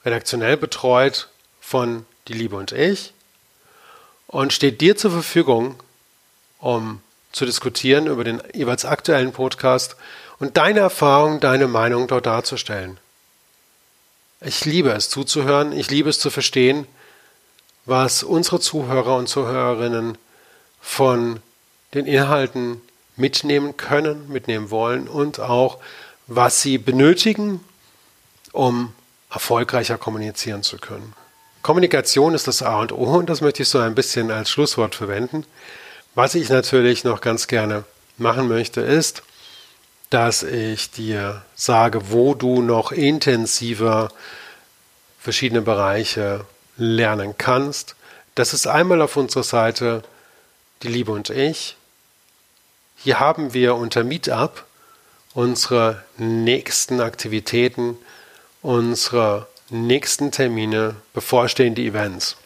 redaktionell 0.04 0.56
betreut 0.56 1.28
von 1.60 2.04
Die 2.26 2.32
Liebe 2.32 2.56
und 2.56 2.72
ich 2.72 3.12
und 4.26 4.52
steht 4.52 4.80
dir 4.80 4.96
zur 4.96 5.10
Verfügung, 5.10 5.76
um 6.58 7.00
zu 7.32 7.44
diskutieren 7.44 8.06
über 8.06 8.24
den 8.24 8.42
jeweils 8.54 8.84
aktuellen 8.84 9.32
Podcast 9.32 9.96
und 10.38 10.56
deine 10.56 10.80
Erfahrung, 10.80 11.40
deine 11.40 11.68
Meinung 11.68 12.08
dort 12.08 12.26
darzustellen. 12.26 12.98
Ich 14.40 14.64
liebe 14.64 14.90
es 14.90 15.08
zuzuhören, 15.08 15.72
ich 15.72 15.90
liebe 15.90 16.10
es 16.10 16.18
zu 16.18 16.30
verstehen, 16.30 16.86
was 17.84 18.22
unsere 18.22 18.60
Zuhörer 18.60 19.16
und 19.16 19.28
Zuhörerinnen 19.28 20.18
von 20.80 21.40
den 21.94 22.06
Inhalten 22.06 22.80
mitnehmen 23.16 23.76
können, 23.76 24.28
mitnehmen 24.28 24.70
wollen 24.70 25.08
und 25.08 25.40
auch, 25.40 25.78
was 26.26 26.60
sie 26.62 26.78
benötigen, 26.78 27.60
um 28.52 28.92
erfolgreicher 29.30 29.96
kommunizieren 29.98 30.62
zu 30.62 30.78
können. 30.78 31.14
Kommunikation 31.66 32.32
ist 32.32 32.46
das 32.46 32.62
A 32.62 32.78
und 32.78 32.92
O 32.92 33.02
und 33.16 33.28
das 33.28 33.40
möchte 33.40 33.64
ich 33.64 33.68
so 33.68 33.80
ein 33.80 33.96
bisschen 33.96 34.30
als 34.30 34.50
Schlusswort 34.50 34.94
verwenden. 34.94 35.44
Was 36.14 36.36
ich 36.36 36.48
natürlich 36.48 37.02
noch 37.02 37.20
ganz 37.20 37.48
gerne 37.48 37.82
machen 38.18 38.46
möchte, 38.46 38.82
ist, 38.82 39.24
dass 40.08 40.44
ich 40.44 40.92
dir 40.92 41.42
sage, 41.56 42.12
wo 42.12 42.36
du 42.36 42.62
noch 42.62 42.92
intensiver 42.92 44.12
verschiedene 45.18 45.60
Bereiche 45.60 46.46
lernen 46.76 47.34
kannst. 47.36 47.96
Das 48.36 48.54
ist 48.54 48.68
einmal 48.68 49.02
auf 49.02 49.16
unserer 49.16 49.42
Seite 49.42 50.04
die 50.84 50.88
Liebe 50.88 51.10
und 51.10 51.30
ich. 51.30 51.76
Hier 52.94 53.18
haben 53.18 53.54
wir 53.54 53.74
unter 53.74 54.04
Meetup 54.04 54.64
unsere 55.34 56.04
nächsten 56.16 57.00
Aktivitäten, 57.00 57.98
unsere 58.62 59.48
nächsten 59.70 60.30
Termine, 60.30 60.96
bevorstehende 61.12 61.82
Events. 61.82 62.36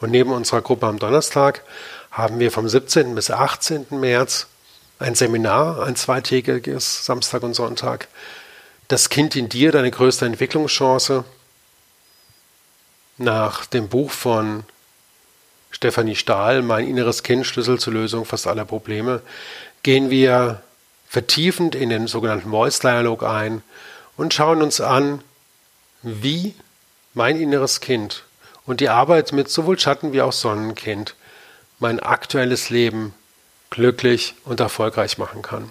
Und 0.00 0.10
neben 0.10 0.32
unserer 0.32 0.62
Gruppe 0.62 0.86
am 0.86 0.98
Donnerstag 0.98 1.62
haben 2.10 2.38
wir 2.38 2.50
vom 2.50 2.68
17. 2.68 3.14
bis 3.14 3.30
18. 3.30 3.86
März 3.90 4.46
ein 4.98 5.14
Seminar, 5.14 5.84
ein 5.84 5.96
zweitägiges 5.96 7.04
Samstag 7.04 7.42
und 7.42 7.54
Sonntag. 7.54 8.08
Das 8.88 9.08
Kind 9.08 9.34
in 9.36 9.48
dir, 9.48 9.72
deine 9.72 9.90
größte 9.90 10.26
Entwicklungschance. 10.26 11.24
Nach 13.16 13.66
dem 13.66 13.88
Buch 13.88 14.10
von 14.10 14.64
Stefanie 15.70 16.16
Stahl, 16.16 16.62
Mein 16.62 16.86
inneres 16.86 17.22
Kind, 17.22 17.46
Schlüssel 17.46 17.78
zur 17.78 17.92
Lösung 17.92 18.24
fast 18.24 18.46
aller 18.46 18.64
Probleme, 18.64 19.22
gehen 19.82 20.10
wir 20.10 20.62
vertiefend 21.08 21.74
in 21.74 21.90
den 21.90 22.06
sogenannten 22.06 22.50
Voice-Dialog 22.50 23.22
ein 23.22 23.62
und 24.16 24.34
schauen 24.34 24.62
uns 24.62 24.80
an, 24.80 25.22
wie 26.02 26.54
mein 27.14 27.40
inneres 27.40 27.80
Kind 27.80 28.24
und 28.66 28.80
die 28.80 28.88
Arbeit 28.88 29.32
mit 29.32 29.48
sowohl 29.48 29.78
Schatten 29.78 30.12
wie 30.12 30.22
auch 30.22 30.32
Sonnenkind 30.32 31.14
mein 31.78 32.00
aktuelles 32.00 32.70
Leben 32.70 33.14
glücklich 33.70 34.34
und 34.44 34.60
erfolgreich 34.60 35.18
machen 35.18 35.42
kann. 35.42 35.70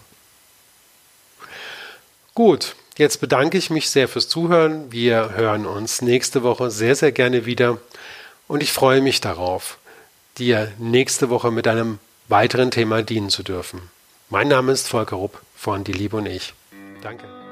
Gut, 2.34 2.76
jetzt 2.98 3.22
bedanke 3.22 3.58
ich 3.58 3.70
mich 3.70 3.90
sehr 3.90 4.08
fürs 4.08 4.28
Zuhören. 4.28 4.92
Wir 4.92 5.32
hören 5.36 5.66
uns 5.66 6.02
nächste 6.02 6.44
Woche 6.44 6.72
sehr, 6.72 6.96
sehr 6.96 7.12
gerne 7.12 7.46
wieder 7.46 7.78
und 8.48 8.64
ich 8.64 8.72
freue 8.72 9.02
mich 9.02 9.22
darauf, 9.22 9.78
dir 10.38 10.72
nächste 10.78 11.30
Woche 11.30 11.52
mit 11.52 11.68
einem 11.68 12.00
weiteren 12.28 12.72
Thema 12.72 13.04
dienen 13.04 13.30
zu 13.30 13.44
dürfen. 13.44 13.90
Mein 14.30 14.48
Name 14.48 14.72
ist 14.72 14.88
Volker 14.88 15.18
Rupp 15.18 15.42
von 15.56 15.84
Die 15.84 15.94
Liebe 15.94 16.18
und 16.18 16.26
ich. 16.26 16.54
Danke. 17.02 17.43